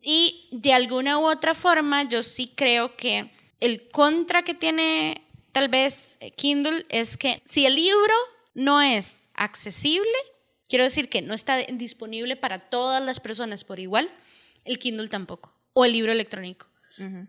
Y 0.00 0.46
de 0.52 0.74
alguna 0.74 1.18
u 1.18 1.24
otra 1.24 1.54
forma, 1.54 2.08
yo 2.08 2.22
sí 2.22 2.52
creo 2.54 2.94
que 2.94 3.28
el 3.58 3.88
contra 3.90 4.44
que 4.44 4.54
tiene 4.54 5.22
tal 5.50 5.68
vez 5.68 6.20
Kindle 6.36 6.86
es 6.88 7.16
que 7.16 7.42
si 7.44 7.66
el 7.66 7.74
libro 7.74 8.14
no 8.54 8.80
es 8.80 9.28
accesible, 9.34 10.18
quiero 10.68 10.84
decir 10.84 11.08
que 11.08 11.20
no 11.20 11.34
está 11.34 11.56
disponible 11.56 12.36
para 12.36 12.60
todas 12.60 13.02
las 13.02 13.18
personas 13.18 13.64
por 13.64 13.80
igual, 13.80 14.08
el 14.64 14.78
Kindle 14.78 15.08
tampoco, 15.08 15.52
o 15.72 15.84
el 15.84 15.94
libro 15.94 16.12
electrónico. 16.12 16.68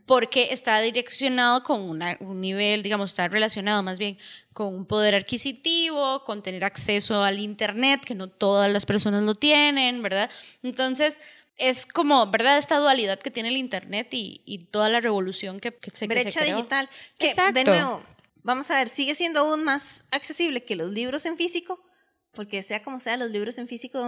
Porque 0.06 0.50
está 0.52 0.80
direccionado 0.82 1.64
con 1.64 1.82
una- 1.82 2.18
un 2.20 2.42
nivel, 2.42 2.82
digamos, 2.84 3.12
está 3.12 3.28
relacionado 3.28 3.84
más 3.84 4.00
bien 4.00 4.18
con 4.54 4.74
un 4.74 4.86
poder 4.86 5.16
adquisitivo, 5.16 6.24
con 6.24 6.42
tener 6.44 6.64
acceso 6.64 7.24
al 7.24 7.40
Internet, 7.40 8.02
que 8.06 8.16
no 8.16 8.28
todas 8.30 8.72
las 8.72 8.86
personas 8.86 9.24
lo 9.24 9.36
tienen, 9.36 10.02
¿verdad? 10.02 10.30
Entonces, 10.64 11.20
es 11.58 11.86
como, 11.86 12.28
¿verdad? 12.32 12.58
Esta 12.58 12.78
dualidad 12.78 13.20
que 13.20 13.32
tiene 13.32 13.50
el 13.50 13.58
Internet 13.58 14.08
y, 14.14 14.42
y 14.46 14.60
toda 14.66 14.90
la 14.90 15.02
revolución 15.02 15.60
que, 15.60 15.72
que 15.74 15.92
se, 15.92 16.08
que 16.08 16.16
se 16.16 16.22
Brecha 16.24 16.44
digital. 16.44 16.90
Que, 17.18 17.28
Exacto. 17.28 17.54
de 17.60 17.64
nuevo, 17.66 18.02
vamos 18.44 18.70
a 18.72 18.76
ver, 18.78 18.90
sigue 18.90 19.14
siendo 19.16 19.42
aún 19.42 19.64
más 19.64 20.06
accesible 20.12 20.64
que 20.64 20.76
los 20.76 20.92
libros 20.92 21.26
en 21.26 21.36
físico, 21.38 21.84
porque 22.32 22.64
sea 22.64 22.82
como 22.84 23.00
sea, 23.00 23.18
los 23.18 23.32
libros 23.32 23.58
en 23.58 23.68
físico 23.68 24.00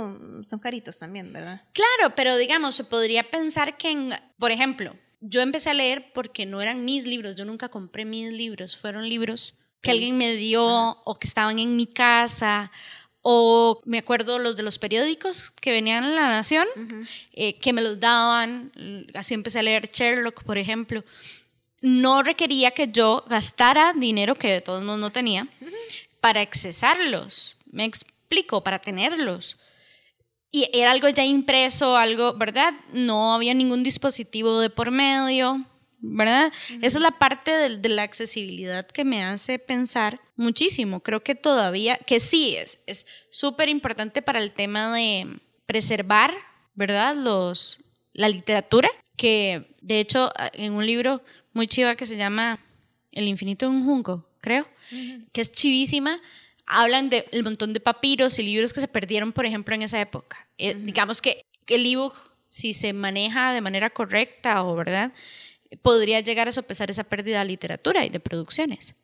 son 0.43 0.59
caritos 0.59 0.99
también, 0.99 1.33
¿verdad? 1.33 1.63
Claro, 1.73 2.15
pero 2.15 2.37
digamos, 2.37 2.75
se 2.75 2.83
podría 2.83 3.29
pensar 3.29 3.77
que, 3.77 3.91
en, 3.91 4.13
por 4.37 4.51
ejemplo, 4.51 4.95
yo 5.21 5.41
empecé 5.41 5.69
a 5.69 5.75
leer 5.75 6.11
porque 6.13 6.45
no 6.45 6.61
eran 6.61 6.83
mis 6.83 7.05
libros, 7.05 7.35
yo 7.35 7.45
nunca 7.45 7.69
compré 7.69 8.05
mis 8.05 8.31
libros, 8.31 8.75
fueron 8.75 9.07
libros 9.07 9.53
que 9.81 9.91
alguien 9.91 10.17
me 10.17 10.35
dio 10.35 10.63
o 10.63 11.17
que 11.17 11.27
estaban 11.27 11.59
en 11.59 11.75
mi 11.75 11.87
casa. 11.87 12.71
O 13.23 13.81
me 13.85 13.99
acuerdo 13.99 14.39
los 14.39 14.55
de 14.55 14.63
los 14.63 14.79
periódicos 14.79 15.51
que 15.51 15.69
venían 15.69 16.03
en 16.03 16.15
La 16.15 16.27
Nación, 16.27 16.67
eh, 17.33 17.59
que 17.59 17.71
me 17.71 17.81
los 17.81 17.99
daban. 17.99 18.71
Así 19.13 19.35
empecé 19.35 19.59
a 19.59 19.63
leer 19.63 19.89
Sherlock, 19.89 20.43
por 20.43 20.57
ejemplo. 20.57 21.03
No 21.81 22.23
requería 22.23 22.71
que 22.71 22.87
yo 22.91 23.23
gastara 23.27 23.93
dinero 23.93 24.35
que 24.35 24.51
de 24.51 24.61
todos 24.61 24.83
modos 24.83 24.99
no 24.99 25.11
tenía 25.11 25.47
para 26.19 26.41
accesarlos. 26.41 27.57
Me 27.71 27.85
explico, 27.85 28.63
para 28.63 28.79
tenerlos. 28.79 29.57
Y 30.51 30.69
era 30.73 30.91
algo 30.91 31.07
ya 31.09 31.23
impreso, 31.23 31.95
algo, 31.95 32.33
¿verdad? 32.33 32.73
No 32.91 33.33
había 33.33 33.53
ningún 33.53 33.83
dispositivo 33.83 34.59
de 34.59 34.69
por 34.69 34.91
medio, 34.91 35.65
¿verdad? 35.99 36.51
Esa 36.81 36.97
es 36.97 37.01
la 37.01 37.11
parte 37.11 37.51
de, 37.51 37.77
de 37.77 37.89
la 37.89 38.03
accesibilidad 38.03 38.85
que 38.85 39.05
me 39.05 39.23
hace 39.23 39.59
pensar 39.59 40.19
muchísimo. 40.35 40.99
Creo 40.99 41.23
que 41.23 41.35
todavía, 41.35 41.97
que 41.97 42.19
sí 42.19 42.55
es, 42.57 42.79
es 42.85 43.05
súper 43.29 43.69
importante 43.69 44.21
para 44.21 44.39
el 44.39 44.51
tema 44.51 44.93
de 44.93 45.39
preservar, 45.65 46.33
¿verdad? 46.75 47.15
Los, 47.15 47.79
la 48.13 48.27
literatura, 48.27 48.89
que 49.15 49.75
de 49.81 49.99
hecho 49.99 50.31
en 50.53 50.73
un 50.73 50.85
libro 50.85 51.21
muy 51.53 51.67
chiva 51.67 51.95
que 51.95 52.05
se 52.05 52.17
llama 52.17 52.59
El 53.11 53.27
infinito 53.27 53.65
de 53.67 53.71
un 53.71 53.85
junco, 53.85 54.27
creo, 54.41 54.67
que 55.31 55.41
es 55.41 55.51
chivísima, 55.51 56.19
hablan 56.71 57.09
del 57.09 57.43
montón 57.43 57.73
de 57.73 57.81
papiros 57.81 58.39
y 58.39 58.43
libros 58.43 58.71
que 58.71 58.79
se 58.79 58.87
perdieron, 58.87 59.33
por 59.33 59.45
ejemplo, 59.45 59.75
en 59.75 59.81
esa 59.81 59.99
época. 59.99 60.47
Eh, 60.57 60.73
digamos 60.73 61.21
que 61.21 61.45
el 61.67 61.85
ebook, 61.85 62.15
si 62.47 62.73
se 62.73 62.93
maneja 62.93 63.53
de 63.53 63.59
manera 63.59 63.89
correcta 63.89 64.63
o 64.63 64.73
verdad, 64.75 65.11
podría 65.81 66.21
llegar 66.21 66.47
a 66.47 66.51
sopesar 66.53 66.89
esa 66.89 67.03
pérdida 67.03 67.39
de 67.39 67.45
literatura 67.45 68.05
y 68.05 68.09
de 68.09 68.21
producciones. 68.21 68.95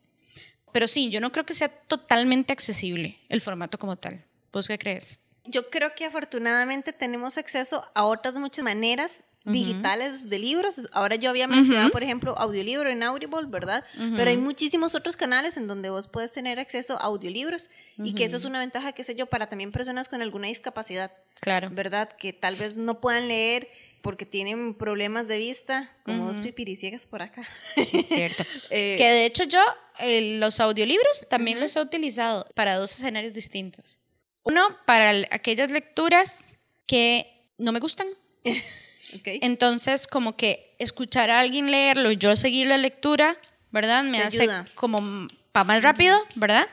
Pero 0.72 0.88
sí, 0.88 1.10
yo 1.10 1.20
no 1.20 1.32
creo 1.32 1.46
que 1.46 1.54
sea 1.54 1.68
totalmente 1.68 2.54
accesible 2.54 3.20
el 3.28 3.42
formato 3.42 3.78
como 3.78 3.98
tal. 3.98 4.24
¿Vos 4.54 4.68
qué 4.68 4.80
crees? 4.80 5.20
Yo 5.44 5.70
creo 5.70 5.94
que 5.94 6.06
afortunadamente 6.06 6.94
tenemos 6.94 7.38
acceso 7.38 7.86
a 7.94 8.06
otras 8.06 8.36
muchas 8.36 8.64
maneras 8.64 9.24
digitales 9.52 10.30
de 10.30 10.40
libros. 10.40 10.88
Ahora 10.92 11.16
yo 11.16 11.30
había 11.30 11.48
mencionado, 11.48 11.90
por 11.90 12.04
ejemplo, 12.04 12.38
audiolibro 12.38 12.90
en 12.90 13.04
Audible, 13.04 13.48
¿verdad? 13.48 13.84
Pero 14.16 14.30
hay 14.30 14.38
muchísimos 14.38 14.96
otros 14.96 15.16
canales 15.16 15.58
en 15.58 15.68
donde 15.68 15.90
vos 15.90 16.08
puedes 16.08 16.34
tener 16.34 16.60
acceso 16.60 16.96
a 17.00 17.06
audiolibros 17.06 17.70
y 17.98 18.14
que 18.14 18.24
eso 18.26 18.38
es 18.38 18.46
una 18.46 18.60
ventaja, 18.60 18.92
qué 18.92 19.04
sé 19.04 19.16
yo, 19.16 19.26
para 19.28 19.48
también 19.48 19.72
personas 19.72 20.08
con 20.08 20.22
alguna 20.22 20.48
discapacidad, 20.48 21.12
Claro. 21.40 21.70
¿verdad? 21.72 22.10
Que 22.10 22.34
tal 22.34 22.56
vez 22.56 22.78
no 22.78 23.00
puedan 23.00 23.28
leer 23.28 23.68
porque 24.02 24.26
tienen 24.26 24.74
problemas 24.76 25.28
de 25.28 25.38
vista, 25.38 25.92
como 26.04 26.28
dos 26.28 26.40
pipiriciegas 26.40 27.08
por 27.08 27.22
acá. 27.22 27.48
Sí, 27.76 27.98
es 28.00 28.08
cierto. 28.08 28.44
Eh, 28.70 28.96
que 28.98 29.04
de 29.06 29.26
hecho 29.26 29.44
yo 29.46 29.60
eh, 30.00 30.38
los 30.40 30.60
audiolibros 30.60 31.26
también 31.30 31.60
los 31.60 31.76
he 31.76 31.82
utilizado 31.82 32.48
para 32.56 32.76
dos 32.76 32.92
escenarios 32.94 33.34
distintos. 33.34 34.00
Uno, 34.44 34.62
para 34.86 35.10
aquellas 35.32 35.72
lecturas 35.72 36.58
que 36.86 37.44
no 37.58 37.72
me 37.72 37.80
gustan. 37.80 38.08
Entonces, 39.24 40.08
como 40.08 40.36
que 40.36 40.76
escuchar 40.80 41.30
a 41.30 41.40
alguien 41.40 41.72
leerlo 41.72 42.12
y 42.12 42.18
yo 42.18 42.36
seguir 42.36 42.68
la 42.68 42.78
lectura, 42.78 43.38
¿verdad? 43.72 44.04
Me 44.04 44.20
Te 44.20 44.24
hace 44.26 44.42
ayuda. 44.44 44.66
como 44.76 45.28
para 45.52 45.64
más 45.64 45.84
rápido, 45.84 46.18
¿verdad? 46.36 46.68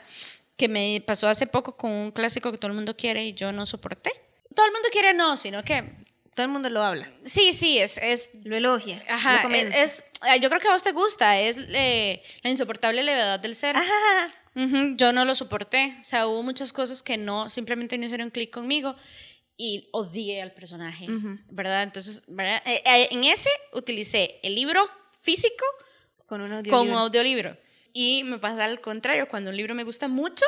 Que 0.57 0.69
me 0.69 1.03
pasó 1.07 1.29
hace 1.29 1.47
poco 1.47 1.77
con 1.77 1.91
un 1.91 2.11
clásico 2.11 2.51
que 2.53 2.59
todo 2.59 2.69
el 2.71 2.75
mundo 2.77 2.97
quiere 2.97 3.25
y 3.25 3.35
yo 3.35 3.53
no 3.53 3.67
soporté. 3.67 4.11
Todo 4.55 4.67
el 4.67 4.73
mundo 4.73 4.89
quiere 4.93 5.15
no, 5.15 5.37
sino 5.37 5.63
que 5.65 5.83
Todo 6.35 6.47
el 6.47 6.53
mundo 6.53 6.69
lo 6.69 6.83
habla, 6.83 7.09
sí, 7.25 7.53
sí, 7.53 7.79
es, 7.79 7.97
es 7.99 8.31
lo 8.43 8.57
elogia, 8.57 9.03
lo 9.09 9.15
Ajá, 9.15 9.43
comenta. 9.43 9.77
es- 9.79 10.03
ah, 10.21 10.37
yo 10.37 10.49
creo 10.49 10.61
que 10.61 10.67
a 10.67 10.73
vos 10.73 10.83
te 10.83 10.91
gusta, 10.91 11.39
es 11.39 11.59
eh, 11.69 12.21
la 12.43 12.51
insoportable 12.51 13.05
levedad 13.05 13.39
del 13.39 13.55
ser. 13.55 13.77
Ajá. 13.77 14.33
Yo 14.97 15.13
no 15.13 15.25
lo 15.25 15.35
soporté, 15.37 15.97
o 16.01 16.05
sea, 16.05 16.27
hubo 16.29 16.43
muchas 16.45 16.73
cosas 16.73 17.03
que 17.05 17.17
no, 17.19 17.49
simplemente 17.49 17.99
no 17.99 18.07
hicieron 18.07 18.31
clic 18.31 18.51
conmigo 18.51 18.97
y 19.57 19.89
odié 19.93 20.43
al 20.43 20.53
personaje, 20.53 21.07
¿verdad? 21.51 21.83
Entonces, 21.83 22.25
¿verdad? 22.27 22.63
Eh, 22.67 22.83
eh, 22.85 23.09
en 23.11 23.25
ese 23.25 23.51
utilicé 23.73 24.41
el 24.43 24.55
libro 24.55 24.89
físico 25.21 25.65
Con 26.27 26.41
un 26.41 26.49
con 26.49 26.57
audiolibro. 26.59 26.83
un 26.83 26.99
audiolibro 26.99 27.57
y 27.93 28.25
me 28.25 28.39
pasa 28.39 28.65
al 28.65 28.81
contrario, 28.81 29.29
cuando 29.29 29.51
un 29.51 29.57
libro 29.57 29.75
me 29.75 29.85
gusta 29.85 30.09
mucho, 30.09 30.45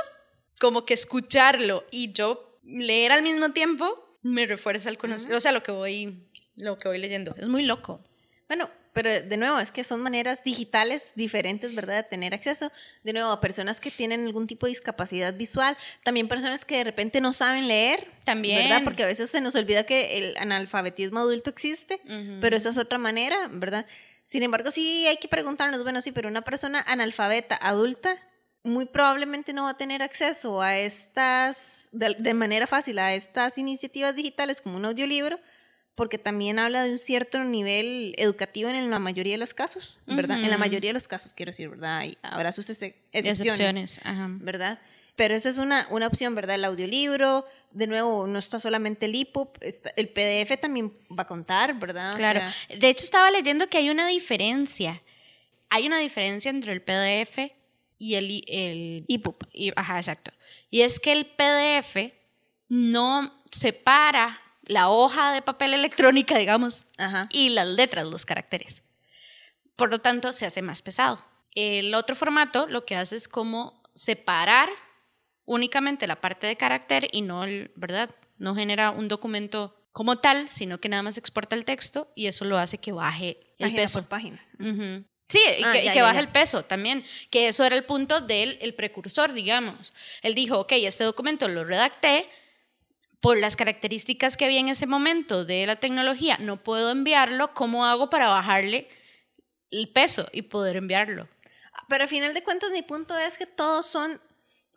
como 0.59 0.85
que 0.85 0.95
escucharlo 0.95 1.85
y 1.93 2.13
yo 2.13 2.59
leer 2.65 3.13
al 3.13 3.23
mismo 3.23 3.53
tiempo 3.53 4.19
me 4.23 4.47
refuerza 4.47 4.91
el 4.91 4.99
conocimiento, 4.99 5.37
o 5.37 5.41
sea, 5.41 5.53
lo 5.53 5.63
que 5.63 5.71
voy 5.71 6.27
lo 6.57 6.79
que 6.79 6.89
voy 6.89 6.99
leyendo. 6.99 7.35
Es 7.39 7.47
muy 7.47 7.63
loco. 7.63 8.01
Bueno, 8.49 8.69
pero 8.97 9.11
de 9.11 9.37
nuevo, 9.37 9.59
es 9.59 9.71
que 9.71 9.85
son 9.85 10.01
maneras 10.01 10.43
digitales 10.43 11.13
diferentes, 11.17 11.75
¿verdad?, 11.75 11.97
de 11.97 12.03
tener 12.05 12.33
acceso. 12.33 12.73
De 13.05 13.13
nuevo, 13.13 13.29
a 13.29 13.43
personas 13.43 13.79
que 13.79 13.91
tienen 13.91 14.25
algún 14.25 14.47
tipo 14.47 14.65
de 14.65 14.71
discapacidad 14.71 15.35
visual, 15.35 15.77
también 16.03 16.29
personas 16.29 16.65
que 16.65 16.79
de 16.79 16.85
repente 16.85 17.21
no 17.21 17.35
saben 17.35 17.69
leer. 17.69 18.09
También. 18.25 18.71
¿Verdad? 18.71 18.85
Porque 18.85 19.03
a 19.03 19.07
veces 19.07 19.29
se 19.29 19.43
nos 19.43 19.55
olvida 19.55 19.85
que 19.85 20.17
el 20.17 20.37
analfabetismo 20.39 21.21
adulto 21.21 21.51
existe, 21.51 22.01
pero 22.41 22.57
esa 22.57 22.71
es 22.71 22.79
otra 22.79 22.97
manera, 22.97 23.37
¿verdad? 23.51 23.85
Sin 24.25 24.43
embargo, 24.43 24.71
sí 24.71 25.07
hay 25.07 25.19
que 25.19 25.29
preguntarnos, 25.29 25.83
bueno, 25.83 26.01
sí, 26.01 26.11
pero 26.11 26.31
una 26.31 26.41
persona 26.41 26.83
analfabeta 26.87 27.55
adulta 27.61 28.17
muy 28.63 28.87
probablemente 28.87 29.53
no 29.53 29.65
va 29.65 29.71
a 29.73 29.77
tener 29.77 30.03
acceso 30.03 30.63
a 30.63 30.79
estas, 30.79 31.91
de, 31.93 32.17
de 32.19 32.33
manera 32.33 32.67
fácil, 32.67 32.99
a 32.99 33.13
estas 33.13 33.59
iniciativas 33.59 34.17
digitales 34.17 34.63
como 34.63 34.79
un 34.79 34.87
audiolibro, 34.87 35.39
porque 35.97 36.19
también 36.19 36.59
habla 36.61 36.85
de 36.85 36.91
un 36.93 36.99
cierto 36.99 37.43
nivel 37.43 38.15
educativo 38.19 38.69
en 38.71 38.91
la 38.91 38.99
mayoría 39.01 39.33
de 39.35 39.39
los 39.39 39.55
casos, 39.55 39.99
¿verdad? 40.07 40.39
En 40.43 40.51
la 40.51 40.59
mayoría 40.59 40.91
de 40.91 40.95
los 40.95 41.09
casos, 41.09 41.35
quiero 41.35 41.51
decir, 41.51 41.69
¿verdad? 41.69 42.05
Y 42.05 42.17
habrá 42.23 42.53
sus 42.53 42.71
excepciones, 42.71 43.41
Excepciones, 43.41 44.01
ajá. 44.05 44.29
¿verdad? 44.31 44.79
Pero 45.17 45.35
esa 45.35 45.49
es 45.49 45.57
una, 45.57 45.87
una 45.91 46.07
opción, 46.07 46.35
¿verdad? 46.35 46.57
El 46.57 46.65
audiolibro, 46.67 47.47
de 47.73 47.87
nuevo, 47.87 48.27
no 48.27 48.39
está 48.39 48.61
solamente 48.61 49.07
el 49.07 49.15
EPUB, 49.15 49.49
el 49.97 50.09
PDF 50.11 50.61
también 50.61 50.93
va 51.19 51.23
a 51.23 51.27
contar, 51.27 51.79
¿verdad? 51.79 52.13
O 52.13 52.17
Claro. 52.17 52.41
sea, 52.41 52.77
De 52.77 52.89
hecho, 52.91 53.03
estaba 53.05 53.31
leyendo 53.31 53.67
que 53.67 53.79
hay 53.79 53.89
una 53.89 54.07
diferencia. 54.07 55.03
Hay 55.71 55.87
una 55.87 55.99
diferencia 55.99 56.51
entre 56.51 56.73
el 56.75 56.83
PDF 56.83 57.51
y 57.99 58.15
el, 58.17 58.45
el 58.47 59.05
EPUB. 59.09 59.37
y- 59.55 59.73
ajá, 59.75 59.97
exacto. 59.97 60.31
Y 60.71 60.83
es 60.83 61.01
que 61.01 61.13
el 61.13 61.25
PDF 61.25 62.13
no 62.69 63.43
separa 63.51 64.41
la 64.67 64.91
hoja 64.91 65.33
de 65.33 65.43
papel 65.43 65.75
electrónica, 65.75 66.37
digamos, 66.39 66.87
Ajá. 66.99 67.29
y 67.33 67.49
las 67.51 67.67
letras, 67.69 68.09
los 68.09 68.27
caracteres. 68.27 68.83
Por 69.77 69.91
lo 69.91 69.99
tanto, 70.01 70.33
se 70.33 70.47
hace 70.47 70.63
más 70.63 70.83
pesado. 70.83 71.25
El 71.55 71.95
otro 71.95 72.15
formato 72.17 72.67
lo 72.67 72.85
que 72.85 72.97
hace 72.97 73.17
es 73.17 73.29
como 73.29 73.83
separar 73.95 74.69
únicamente 75.45 76.07
la 76.07 76.21
parte 76.21 76.47
de 76.47 76.57
carácter 76.57 77.09
y 77.13 77.23
no, 77.23 77.45
el- 77.45 77.71
¿verdad? 77.77 78.11
No 78.39 78.55
genera 78.55 78.91
un 78.91 79.09
documento 79.09 79.75
como 79.93 80.19
tal, 80.19 80.49
sino 80.49 80.79
que 80.79 80.89
nada 80.89 81.03
más 81.03 81.17
exporta 81.17 81.57
el 81.57 81.65
texto 81.65 82.11
y 82.15 82.27
eso 82.27 82.45
lo 82.45 82.59
hace 82.59 82.79
que 82.79 82.93
baje 82.93 83.39
el 83.59 83.69
página 83.69 83.83
peso. 83.83 84.01
por 84.01 84.09
página. 84.09 84.45
Sí, 85.29 85.41
y 85.59 85.65
Ah, 85.65 85.73
que, 85.73 85.83
y 85.83 85.85
ya, 85.87 85.93
que 85.93 85.99
ya, 85.99 86.03
baje 86.05 86.17
ya. 86.17 86.21
el 86.21 86.29
peso 86.29 86.65
también, 86.65 87.05
que 87.31 87.49
eso 87.49 87.65
era 87.65 87.75
el 87.77 87.85
punto 87.85 88.21
del 88.21 88.59
el 88.61 88.75
precursor, 88.75 89.33
digamos. 89.33 89.93
Él 90.23 90.35
dijo, 90.35 90.59
ok, 90.61 90.73
este 90.73 91.05
documento 91.05 91.49
lo 91.49 91.65
redacté 91.65 92.29
por 93.27 93.39
las 93.39 93.57
características 93.57 94.37
que 94.37 94.45
había 94.45 94.61
en 94.61 94.69
ese 94.69 94.87
momento 94.87 95.45
de 95.45 95.67
la 95.67 95.75
tecnología, 95.75 96.37
no 96.41 96.63
puedo 96.63 96.93
enviarlo, 96.93 97.53
¿cómo 97.55 97.85
hago 97.85 98.09
para 98.09 98.29
bajarle 98.29 98.89
el 99.73 99.89
peso 99.89 100.29
y 100.33 100.43
poder 100.43 100.77
enviarlo? 100.77 101.29
Pero 101.89 102.05
al 102.05 102.09
final 102.09 102.35
de 102.35 102.45
cuentas, 102.45 102.71
mi 102.71 102.83
punto 102.83 103.19
es 103.19 103.37
que 103.37 103.47
todos 103.47 103.87
son 103.87 104.21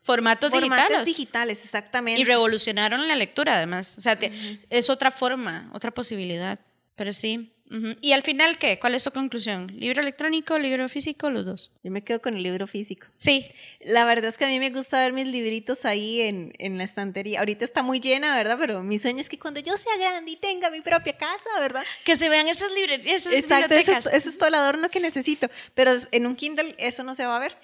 Formatos 0.01 0.49
formatos 0.49 0.87
digitales. 0.87 1.05
digitales, 1.05 1.63
exactamente. 1.63 2.21
Y 2.21 2.23
revolucionaron 2.23 3.07
la 3.07 3.15
lectura, 3.15 3.55
además. 3.57 3.97
O 3.99 4.01
sea, 4.01 4.17
te- 4.17 4.31
es 4.71 4.89
otra 4.89 5.11
forma, 5.11 5.69
otra 5.73 5.91
posibilidad. 5.91 6.57
Pero 6.95 7.13
sí. 7.13 7.53
¿Y 8.01 8.13
al 8.13 8.23
final 8.23 8.57
qué? 8.57 8.79
¿Cuál 8.79 8.95
es 8.95 9.03
tu 9.03 9.11
conclusión? 9.11 9.71
¿Libro 9.75 10.01
electrónico, 10.01 10.57
libro 10.57 10.89
físico, 10.89 11.29
los 11.29 11.45
dos? 11.45 11.71
Yo 11.83 11.91
me 11.91 12.03
quedo 12.03 12.19
con 12.19 12.35
el 12.35 12.41
libro 12.41 12.65
físico. 12.65 13.05
Sí. 13.15 13.47
La 13.81 14.05
verdad 14.05 14.29
es 14.29 14.37
que 14.39 14.45
a 14.45 14.47
mí 14.47 14.57
me 14.57 14.71
gusta 14.71 14.99
ver 14.99 15.13
mis 15.13 15.27
libritos 15.27 15.85
ahí 15.85 16.21
en, 16.21 16.53
en 16.57 16.79
la 16.79 16.83
estantería. 16.83 17.39
Ahorita 17.39 17.65
está 17.65 17.83
muy 17.83 17.99
llena, 17.99 18.35
¿verdad? 18.35 18.57
Pero 18.59 18.81
mi 18.81 18.97
sueño 18.97 19.19
es 19.19 19.29
que 19.29 19.37
cuando 19.37 19.59
yo 19.59 19.77
sea 19.77 19.95
grande 19.97 20.31
y 20.31 20.35
tenga 20.35 20.71
mi 20.71 20.81
propia 20.81 21.15
casa, 21.15 21.49
¿verdad? 21.59 21.83
Que 22.03 22.15
se 22.15 22.27
vean 22.27 22.47
esas 22.47 22.71
librerías, 22.71 23.27
Exacto, 23.27 23.75
eso 23.75 23.91
es, 23.91 24.05
eso 24.07 24.29
es 24.29 24.37
todo 24.37 24.49
el 24.49 24.55
adorno 24.55 24.89
que 24.89 24.99
necesito. 24.99 25.47
Pero 25.75 25.91
en 26.11 26.25
un 26.25 26.35
Kindle 26.35 26.75
eso 26.79 27.03
no 27.03 27.13
se 27.13 27.25
va 27.25 27.37
a 27.37 27.39
ver. 27.39 27.55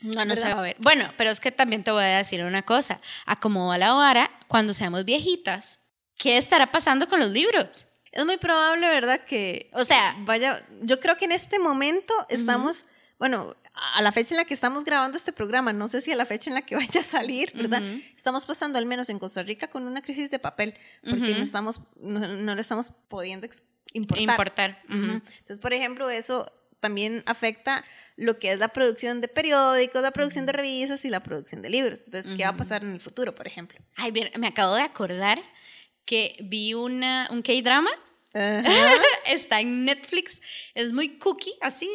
No, 0.00 0.24
no 0.24 0.36
se 0.36 0.52
va 0.54 0.60
a 0.60 0.62
ver. 0.62 0.76
Bueno, 0.78 1.12
pero 1.16 1.30
es 1.30 1.40
que 1.40 1.52
también 1.52 1.82
te 1.82 1.90
voy 1.90 2.04
a 2.04 2.18
decir 2.18 2.42
una 2.42 2.62
cosa. 2.62 3.00
A 3.26 3.38
cómo 3.38 3.68
va 3.68 3.78
la 3.78 3.92
vara, 3.92 4.30
cuando 4.48 4.72
seamos 4.72 5.04
viejitas, 5.04 5.80
¿qué 6.16 6.36
estará 6.36 6.70
pasando 6.70 7.08
con 7.08 7.20
los 7.20 7.30
libros? 7.30 7.86
Es 8.12 8.24
muy 8.24 8.36
probable, 8.36 8.88
¿verdad? 8.88 9.24
Que 9.24 9.70
O 9.72 9.84
sea, 9.84 10.16
vaya, 10.20 10.66
yo 10.82 11.00
creo 11.00 11.16
que 11.16 11.26
en 11.26 11.32
este 11.32 11.58
momento 11.58 12.12
estamos, 12.28 12.84
bueno, 13.18 13.54
a 13.94 14.02
la 14.02 14.12
fecha 14.12 14.34
en 14.34 14.38
la 14.38 14.44
que 14.44 14.54
estamos 14.54 14.84
grabando 14.84 15.16
este 15.16 15.32
programa, 15.32 15.72
no 15.72 15.88
sé 15.88 16.00
si 16.00 16.10
a 16.12 16.16
la 16.16 16.26
fecha 16.26 16.50
en 16.50 16.54
la 16.54 16.62
que 16.62 16.74
vaya 16.76 17.00
a 17.00 17.04
salir, 17.04 17.52
¿verdad? 17.54 17.82
Estamos 18.16 18.44
pasando, 18.44 18.78
al 18.78 18.86
menos 18.86 19.08
en 19.10 19.18
Costa 19.18 19.42
Rica, 19.42 19.68
con 19.68 19.86
una 19.86 20.02
crisis 20.02 20.30
de 20.30 20.38
papel, 20.38 20.74
porque 21.02 21.34
no 21.34 21.42
estamos, 21.42 21.80
no, 22.00 22.20
no 22.20 22.54
le 22.54 22.60
estamos 22.60 22.92
pudiendo 23.08 23.46
importar. 23.92 24.30
importar. 24.30 24.82
Entonces, 24.88 25.58
por 25.60 25.72
ejemplo, 25.72 26.10
eso 26.10 26.50
también 26.80 27.22
afecta 27.26 27.84
lo 28.16 28.38
que 28.38 28.52
es 28.52 28.58
la 28.58 28.68
producción 28.68 29.20
de 29.20 29.28
periódicos, 29.28 30.02
la 30.02 30.10
producción 30.10 30.46
de 30.46 30.52
revistas 30.52 31.04
y 31.04 31.10
la 31.10 31.22
producción 31.22 31.62
de 31.62 31.70
libros. 31.70 32.02
Entonces, 32.06 32.34
¿qué 32.36 32.44
va 32.44 32.50
a 32.50 32.56
pasar 32.56 32.82
en 32.82 32.92
el 32.92 33.00
futuro, 33.00 33.34
por 33.34 33.46
ejemplo? 33.46 33.78
Ay, 33.96 34.10
bien, 34.10 34.30
me 34.38 34.48
acabo 34.48 34.74
de 34.74 34.82
acordar 34.82 35.40
que 36.10 36.34
vi 36.40 36.74
una, 36.74 37.28
un 37.30 37.40
K-drama. 37.40 37.90
Está 39.26 39.60
en 39.60 39.84
Netflix. 39.84 40.42
Es 40.74 40.90
muy 40.92 41.18
cookie, 41.18 41.54
así. 41.60 41.88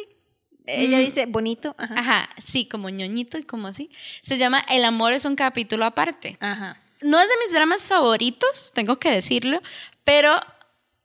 Ella 0.64 0.98
dice 1.00 1.26
bonito. 1.26 1.74
Ajá. 1.76 1.94
Ajá, 1.98 2.30
sí, 2.42 2.66
como 2.66 2.88
ñoñito 2.88 3.36
y 3.36 3.42
como 3.42 3.68
así. 3.68 3.90
Se 4.22 4.38
llama 4.38 4.64
El 4.70 4.86
amor 4.86 5.12
es 5.12 5.26
un 5.26 5.36
capítulo 5.36 5.84
aparte. 5.84 6.38
Ajá. 6.40 6.80
No 7.02 7.20
es 7.20 7.28
de 7.28 7.34
mis 7.44 7.52
dramas 7.52 7.86
favoritos, 7.86 8.72
tengo 8.74 8.96
que 8.98 9.10
decirlo, 9.10 9.60
pero 10.02 10.40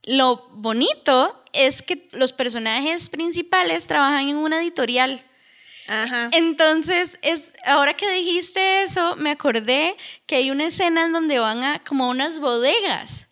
lo 0.04 0.48
bonito 0.54 1.44
es 1.52 1.82
que 1.82 2.08
los 2.14 2.32
personajes 2.32 3.10
principales 3.10 3.88
trabajan 3.88 4.30
en 4.30 4.38
una 4.38 4.62
editorial. 4.62 5.22
Ajá. 5.88 6.30
Entonces, 6.34 7.20
es, 7.22 7.54
ahora 7.66 7.96
que 7.96 8.10
dijiste 8.12 8.84
eso, 8.84 9.16
me 9.16 9.32
acordé 9.32 9.96
que 10.26 10.36
hay 10.38 10.52
una 10.52 10.66
escena 10.66 11.04
en 11.04 11.12
donde 11.12 11.40
van 11.40 11.64
a 11.64 11.80
como 11.84 12.10
unas 12.10 12.40
bodegas. 12.40 13.31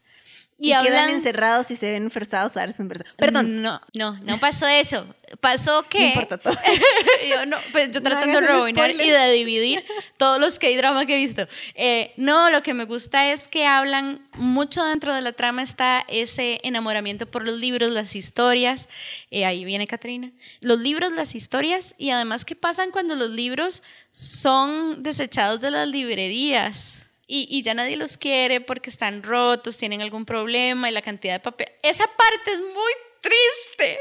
Y, 0.62 0.74
quedan 0.74 1.10
encerrados 1.10 1.72
y 1.72 1.78
se 1.78 1.92
ven 1.92 2.12
forzados 2.12 2.58
a 2.58 2.62
darse 2.62 2.82
un 2.82 2.90
beso. 2.90 3.04
Perdón. 3.16 3.62
No, 3.62 3.82
no, 3.94 4.20
no 4.24 4.40
pasó 4.40 4.68
eso. 4.68 5.06
Pasó 5.40 5.84
que. 5.84 6.00
No 6.00 6.08
importa 6.08 6.38
todo. 6.38 6.54
yo, 7.30 7.46
no, 7.46 7.58
pues 7.72 7.92
yo 7.92 8.02
No 8.02 8.10
tratando 8.10 8.40
de 8.40 8.46
hagas 8.46 8.50
el 8.50 8.56
rebobinar 8.56 8.92
y 8.92 9.10
de 9.10 9.32
dividir 9.32 9.86
todos 10.18 10.40
los 10.40 10.60
K-drama 10.60 11.06
que 11.06 11.14
he 11.14 11.18
visto. 11.18 11.48
Eh, 11.76 12.12
no, 12.18 12.50
lo 12.50 12.62
que 12.62 12.74
me 12.74 12.86
gusta 12.86 13.32
es 13.32 13.48
que 13.48 13.66
hablan 13.66 14.22
mucho 14.34 14.84
dentro 14.84 15.14
de 15.14 15.22
la 15.22 15.32
trama 15.32 15.62
está 15.62 16.04
ese 16.08 16.60
enamoramiento 16.64 17.26
por 17.26 17.46
los 17.46 17.58
libros, 17.58 17.90
las 17.90 18.16
historias. 18.16 18.90
Eh, 19.32 19.46
ahí 19.46 19.64
viene 19.64 19.88
Katrina. 19.88 20.32
Los 20.62 20.80
libros, 20.80 21.12
las 21.12 21.36
historias 21.36 21.96
y 21.98 22.10
además 22.10 22.44
qué 22.44 22.56
pasan 22.56 22.92
cuando 22.92 23.16
los 23.16 23.30
libros 23.30 23.82
son 24.12 25.04
desechados 25.04 25.62
de 25.62 25.72
las 25.72 25.88
librerías. 25.88 27.09
Y, 27.32 27.48
y 27.48 27.62
ya 27.62 27.76
nadie 27.76 27.96
los 27.96 28.18
quiere 28.18 28.60
porque 28.60 28.90
están 28.90 29.22
rotos, 29.22 29.78
tienen 29.78 30.02
algún 30.02 30.26
problema 30.26 30.90
y 30.90 30.94
la 30.94 31.04
cantidad 31.04 31.36
de 31.36 31.40
papel. 31.40 31.68
Esa 31.84 32.06
parte 32.08 32.52
es 32.52 32.60
muy 32.60 32.94
triste. 33.22 34.00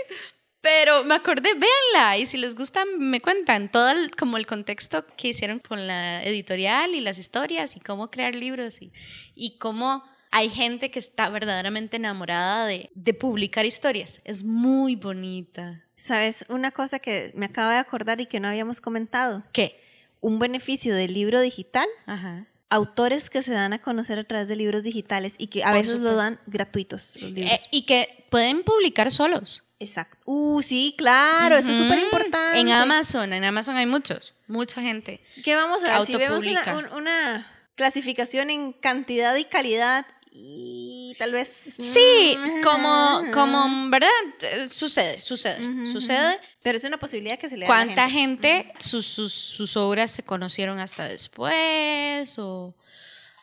Pero 0.62 1.04
me 1.04 1.14
acordé, 1.14 1.50
véanla 1.52 2.16
y 2.16 2.24
si 2.24 2.38
les 2.38 2.54
gusta 2.54 2.84
me 2.98 3.20
cuentan 3.20 3.70
todo 3.70 3.90
el, 3.90 4.10
como 4.16 4.38
el 4.38 4.46
contexto 4.46 5.06
que 5.16 5.28
hicieron 5.28 5.60
con 5.60 5.86
la 5.86 6.22
editorial 6.24 6.94
y 6.94 7.00
las 7.00 7.18
historias 7.18 7.76
y 7.76 7.80
cómo 7.80 8.10
crear 8.10 8.34
libros 8.34 8.80
y, 8.82 8.90
y 9.34 9.58
cómo 9.58 10.02
hay 10.30 10.48
gente 10.48 10.90
que 10.90 10.98
está 10.98 11.28
verdaderamente 11.28 11.96
enamorada 11.96 12.66
de, 12.66 12.90
de 12.94 13.14
publicar 13.14 13.66
historias. 13.66 14.20
Es 14.24 14.42
muy 14.42 14.96
bonita. 14.96 15.84
¿Sabes? 15.96 16.44
Una 16.48 16.70
cosa 16.70 16.98
que 16.98 17.30
me 17.34 17.46
acabo 17.46 17.70
de 17.70 17.78
acordar 17.78 18.20
y 18.20 18.26
que 18.26 18.40
no 18.40 18.48
habíamos 18.48 18.80
comentado. 18.80 19.44
¿Qué? 19.52 19.80
Un 20.20 20.38
beneficio 20.38 20.94
del 20.94 21.12
libro 21.12 21.40
digital. 21.40 21.86
Ajá. 22.06 22.46
Autores 22.70 23.31
que 23.31 23.42
se 23.42 23.52
dan 23.52 23.72
a 23.72 23.78
conocer 23.81 24.18
a 24.18 24.24
través 24.24 24.46
de 24.48 24.57
libros 24.57 24.85
digitales 24.85 25.37
y 25.38 25.46
que 25.46 25.64
a 25.64 25.72
Por 25.72 25.83
veces 25.83 26.00
lo 26.00 26.14
dan 26.16 26.38
gratuitos 26.46 27.16
los 27.22 27.31
libros. 27.33 27.52
Eh, 27.52 27.61
y 27.70 27.83
que 27.87 28.26
pueden 28.31 28.62
publicar 28.62 29.11
solos. 29.11 29.64
Exacto. 29.81 30.18
Uh, 30.26 30.61
sí, 30.61 30.94
claro, 30.98 31.57
eso 31.57 31.70
es 31.70 31.76
súper 31.78 31.98
importante. 32.00 32.59
En 32.59 32.68
Amazon, 32.70 33.33
en 33.33 33.44
Amazon 33.44 33.76
hay 33.76 33.87
muchos, 33.87 34.35
mucha 34.48 34.83
gente. 34.83 35.20
¿Qué 35.44 35.54
vamos 35.54 35.83
a 35.85 35.98
ver? 35.98 36.07
Si 36.07 36.16
vemos 36.16 36.44
una, 36.44 36.61
autopublica. 36.61 36.92
un- 36.94 36.98
una 37.02 37.46
clasificación 37.76 38.50
en 38.50 38.72
cantidad 38.72 39.35
y 39.37 39.44
calidad 39.44 40.04
y 40.33 40.97
tal 41.16 41.33
vez... 41.33 41.49
Sí, 41.49 42.37
mm, 42.38 42.62
como, 42.62 43.23
como, 43.33 43.90
¿verdad? 43.90 44.09
Eh, 44.42 44.68
Sucede, 44.71 45.21
sucede, 45.21 45.90
sucede. 45.90 46.38
Pero 46.62 46.77
es 46.77 46.85
una 46.85 46.99
posibilidad 46.99 47.38
que 47.38 47.49
se 47.49 47.57
le 47.57 47.66
da 47.66 47.73
a 47.73 47.79
la 47.79 47.85
¿Cuánta 47.85 48.11
gente. 48.11 48.73
sus, 48.79 49.07
sus, 49.07 49.33
sus 49.33 49.77
obras 49.77 50.11
se 50.11 50.23
conocieron 50.23 50.79
hasta 50.79 51.09
después? 51.09 52.38
O, 52.38 52.75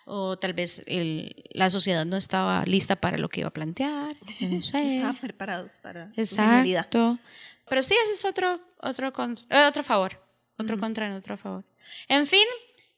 o 0.06 0.38
tal 0.38 0.54
vez 0.54 0.84
el- 0.88 1.43
la 1.51 1.69
sociedad 1.69 2.06
no 2.06 2.17
estaba 2.17 2.63
lista 2.65 2.95
para 2.95 3.17
lo 3.17 3.30
que 3.30 3.39
iba 3.41 3.49
a 3.49 3.54
plantear. 3.54 4.15
No 4.41 4.62
sé. 4.62 4.95
Estaban 4.97 5.17
preparados 5.17 5.73
para. 5.82 6.12
Exacto. 6.15 7.17
Pero 7.67 7.82
sí, 7.82 7.95
ese 8.04 8.13
es 8.13 8.25
otro, 8.25 8.60
otro, 8.80 9.12
contra- 9.13 9.45
eh, 9.49 9.67
otro 9.67 9.84
favor. 9.84 10.21
Otro 10.58 10.78
contra, 10.80 11.13
otro 11.15 11.36
favor. 11.38 11.63
En 12.08 12.25
fin, 12.28 12.45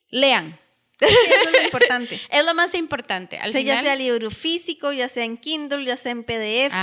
lean. 0.09 0.57
Eso 0.99 1.15
es 1.45 1.51
lo 1.51 1.61
importante. 1.65 2.19
Es 2.29 2.45
lo 2.45 2.53
más 2.53 2.73
importante. 2.75 3.37
Al 3.37 3.49
O 3.49 3.51
sea, 3.51 3.61
ya 3.61 3.73
final, 3.79 3.85
sea 3.85 3.95
libro 3.95 4.31
físico, 4.31 4.91
ya 4.93 5.07
sea 5.09 5.23
en 5.23 5.37
Kindle, 5.37 5.85
ya 5.85 5.95
sea 5.97 6.11
en 6.11 6.23
PDF, 6.23 6.73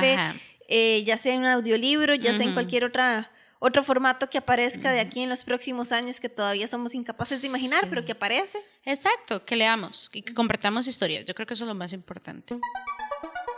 eh, 0.68 1.02
ya 1.04 1.16
sea 1.16 1.34
en 1.34 1.40
un 1.40 1.46
audiolibro, 1.46 2.14
ya 2.14 2.32
sea 2.34 2.44
en 2.46 2.54
cualquier 2.54 2.84
otra, 2.84 3.30
otro 3.58 3.82
formato 3.84 4.30
que 4.30 4.38
aparezca 4.38 4.92
de 4.92 5.00
aquí 5.00 5.22
en 5.22 5.28
los 5.28 5.44
próximos 5.44 5.92
años 5.92 6.20
que 6.20 6.28
todavía 6.28 6.66
somos 6.68 6.94
incapaces 6.94 7.42
de 7.42 7.48
imaginar, 7.48 7.80
Sí. 7.80 7.86
pero 7.90 8.04
que 8.04 8.12
aparece. 8.12 8.58
Exacto, 8.84 9.44
que 9.44 9.56
leamos 9.56 10.10
y 10.12 10.22
que 10.22 10.32
compartamos 10.34 10.86
historias. 10.86 11.24
Yo 11.24 11.34
creo 11.34 11.46
que 11.46 11.54
eso 11.54 11.64
es 11.64 11.68
lo 11.68 11.74
más 11.74 11.92
importante. 11.92 12.58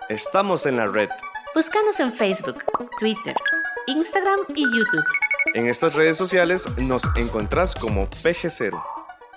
Estamos 0.08 0.66
en 0.66 0.76
la 0.76 0.86
red. 0.86 1.08
Búscanos 1.54 1.98
en 2.00 2.12
Facebook, 2.12 2.62
Twitter, 2.98 3.34
Instagram 3.86 4.36
y 4.54 4.62
YouTube. 4.64 5.04
En 5.54 5.66
estas 5.68 5.94
redes 5.94 6.16
sociales 6.16 6.66
nos 6.76 7.02
encontrás 7.16 7.74
como 7.74 8.08
PG0. 8.10 8.82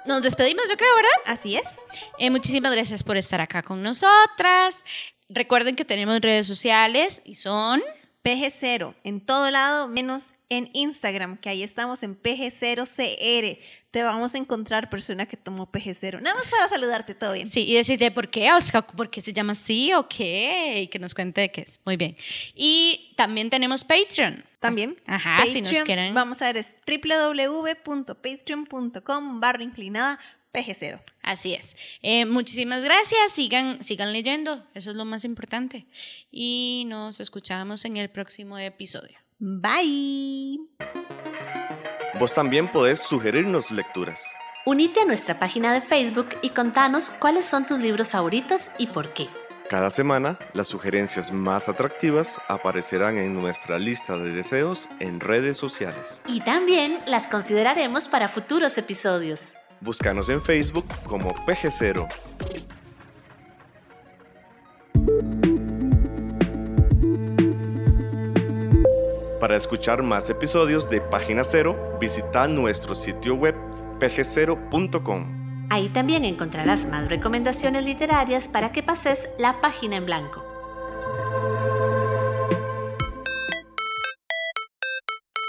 Nos 0.06 0.22
despedimos, 0.22 0.64
yo 0.70 0.78
creo, 0.78 0.96
¿verdad? 0.96 1.12
Así 1.26 1.56
es. 1.56 1.80
Eh, 2.18 2.30
muchísimas 2.30 2.72
gracias 2.72 3.04
por 3.04 3.18
estar 3.18 3.42
acá 3.42 3.62
con 3.62 3.82
nosotras. 3.82 4.84
Recuerden 5.30 5.76
que 5.76 5.86
tenemos 5.86 6.20
redes 6.22 6.48
sociales 6.48 7.22
y 7.26 7.36
son... 7.36 7.82
PG0 8.24 8.96
en 9.06 9.22
todo 9.22 9.50
lado, 9.50 9.88
menos 9.88 10.34
en 10.50 10.70
Instagram, 10.74 11.38
que 11.38 11.50
ahí 11.50 11.64
estamos 11.64 12.04
en 12.04 12.22
PG0CR. 12.22 13.58
Te 13.92 14.04
vamos 14.04 14.36
a 14.36 14.38
encontrar 14.38 14.90
persona 14.90 15.26
que 15.26 15.38
tomó 15.38 15.72
PG0. 15.72 16.22
Nada 16.22 16.36
más 16.36 16.52
para 16.52 16.68
saludarte, 16.68 17.16
todo 17.16 17.34
bien. 17.34 17.50
Sí, 17.50 17.66
y 17.66 17.76
decirte 17.76 18.12
por 18.12 18.30
qué, 18.30 18.52
o 18.52 18.60
sea, 18.60 18.82
por 18.82 19.10
qué 19.10 19.22
se 19.22 19.32
llama 19.32 19.54
así 19.54 19.94
o 19.94 20.08
qué, 20.08 20.82
y 20.82 20.88
que 20.88 21.00
nos 21.00 21.16
cuente 21.16 21.42
de 21.42 21.52
qué 21.52 21.62
es. 21.62 21.80
Muy 21.86 21.96
bien. 21.96 22.18
Y 22.56 23.14
también 23.16 23.50
tenemos 23.50 23.84
Patreon. 23.86 24.44
También. 24.60 25.00
Ajá, 25.06 25.46
si 25.46 25.62
nos 25.62 25.70
Patreon, 25.70 25.86
quieren. 25.86 26.14
Vamos 26.14 26.42
a 26.42 26.46
ver, 26.46 26.58
es 26.58 26.76
www.patreon.com 26.86 29.40
barra 29.40 29.64
inclinada 29.64 30.20
PG0. 30.54 31.02
Así 31.22 31.54
es. 31.54 31.76
Eh, 32.02 32.26
muchísimas 32.26 32.84
gracias. 32.84 33.32
Sigan, 33.32 33.84
sigan 33.84 34.14
leyendo. 34.14 34.66
Eso 34.74 34.92
es 34.92 34.98
lo 34.98 35.06
más 35.06 35.24
importante. 35.24 35.86
Y 36.32 36.86
nos 36.88 37.20
escuchamos 37.20 37.86
en 37.86 37.98
el 37.98 38.10
próximo 38.10 38.58
episodio. 38.58 39.18
Bye. 39.40 40.60
Vos 42.20 42.34
también 42.34 42.72
podés 42.72 43.00
sugerirnos 43.00 43.72
lecturas. 43.72 44.22
Unite 44.66 45.00
a 45.00 45.06
nuestra 45.06 45.40
página 45.40 45.74
de 45.74 45.82
Facebook 45.82 46.30
y 46.42 46.50
contanos 46.50 47.12
cuáles 47.12 47.46
son 47.46 47.66
tus 47.66 47.80
libros 47.80 48.10
favoritos 48.10 48.72
y 48.78 48.88
por 48.88 49.14
qué. 49.14 49.30
Cada 49.70 49.92
semana, 49.92 50.40
las 50.54 50.68
sugerencias 50.68 51.32
más 51.32 51.70
atractivas 51.70 52.42
aparecerán 52.48 53.20
en 53.20 53.36
nuestra 53.36 53.78
lista 53.78 54.18
de 54.18 54.32
deseos 54.32 54.90
en 55.00 55.20
redes 55.20 55.60
sociales. 55.60 56.24
Y 56.26 56.42
también 56.42 56.98
las 57.06 57.28
consideraremos 57.28 58.08
para 58.08 58.30
futuros 58.30 58.80
episodios. 58.80 59.58
Búscanos 59.80 60.28
en 60.30 60.42
Facebook 60.42 60.88
como 61.06 61.30
PG0. 61.46 62.08
Para 69.40 69.56
escuchar 69.56 70.02
más 70.02 70.32
episodios 70.32 70.90
de 70.90 71.00
Página 71.00 71.44
Cero, 71.44 71.96
visita 72.02 72.48
nuestro 72.48 72.96
sitio 72.96 73.36
web 73.36 73.54
pg0.com. 74.00 75.39
Ahí 75.70 75.90
también 75.90 76.26
encontrarás 76.26 76.88
más 76.88 77.10
recomendaciones 77.10 77.86
literarias 77.86 78.48
para 78.48 78.72
que 78.72 78.82
pases 78.84 79.30
la 79.38 79.62
página 79.62 79.98
en 79.98 80.06
blanco. 80.06 80.44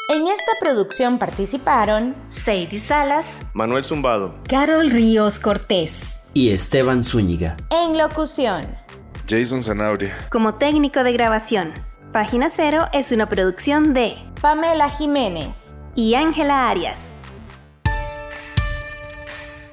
En 0.08 0.26
esta 0.26 0.52
producción 0.60 1.18
participaron 1.18 2.16
Sadie 2.28 2.78
Salas, 2.80 3.42
Manuel 3.54 3.84
Zumbado, 3.84 4.34
Carol 4.48 4.90
Ríos 4.90 5.38
Cortés. 5.38 6.18
Y 6.34 6.50
Esteban 6.50 7.04
Zúñiga. 7.04 7.56
en 7.70 7.96
locución. 7.96 8.66
Jason 9.28 9.62
Zanabria. 9.62 10.12
Como 10.30 10.54
técnico 10.54 11.04
de 11.04 11.12
grabación, 11.12 11.72
Página 12.12 12.50
Cero 12.50 12.86
es 12.92 13.12
una 13.12 13.28
producción 13.28 13.94
de 13.94 14.16
Pamela 14.40 14.88
Jiménez. 14.90 15.74
y 15.94 16.14
Ángela 16.14 16.68
Arias. 16.68 17.14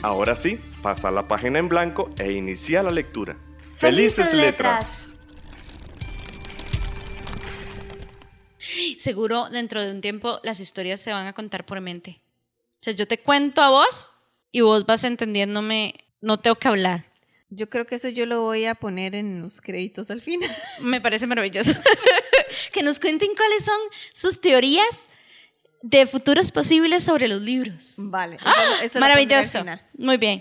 Ahora 0.00 0.36
sí, 0.36 0.60
pasa 0.80 1.10
la 1.10 1.26
página 1.26 1.58
en 1.58 1.68
blanco 1.68 2.10
e 2.18 2.30
inicia 2.30 2.84
la 2.84 2.90
lectura. 2.90 3.36
¡Felices 3.74 4.32
letras! 4.32 5.08
Seguro 8.96 9.48
dentro 9.48 9.82
de 9.82 9.90
un 9.90 10.00
tiempo 10.00 10.38
las 10.44 10.60
historias 10.60 11.00
se 11.00 11.12
van 11.12 11.26
a 11.26 11.32
contar 11.32 11.66
por 11.66 11.80
mente. 11.80 12.20
O 12.74 12.82
sea, 12.82 12.92
yo 12.92 13.08
te 13.08 13.18
cuento 13.18 13.60
a 13.60 13.70
vos 13.70 14.12
y 14.52 14.60
vos 14.60 14.86
vas 14.86 15.02
entendiéndome, 15.02 15.94
no 16.20 16.38
tengo 16.38 16.56
que 16.56 16.68
hablar. 16.68 17.06
Yo 17.50 17.68
creo 17.68 17.86
que 17.86 17.96
eso 17.96 18.08
yo 18.08 18.26
lo 18.26 18.42
voy 18.42 18.66
a 18.66 18.74
poner 18.76 19.14
en 19.14 19.42
los 19.42 19.60
créditos 19.60 20.10
al 20.10 20.20
final. 20.20 20.54
Me 20.80 21.00
parece 21.00 21.26
maravilloso. 21.26 21.72
que 22.72 22.82
nos 22.82 23.00
cuenten 23.00 23.34
cuáles 23.34 23.64
son 23.64 23.80
sus 24.12 24.40
teorías 24.40 25.08
de 25.82 26.06
futuros 26.06 26.50
posibles 26.52 27.04
sobre 27.04 27.28
los 27.28 27.40
libros. 27.40 27.94
Vale. 27.96 28.38
¡Ah! 28.44 28.52
eso 28.82 28.84
eso 28.84 28.98
al 28.98 29.00
Maravilloso. 29.00 29.64
Muy 29.96 30.16
bien. 30.16 30.36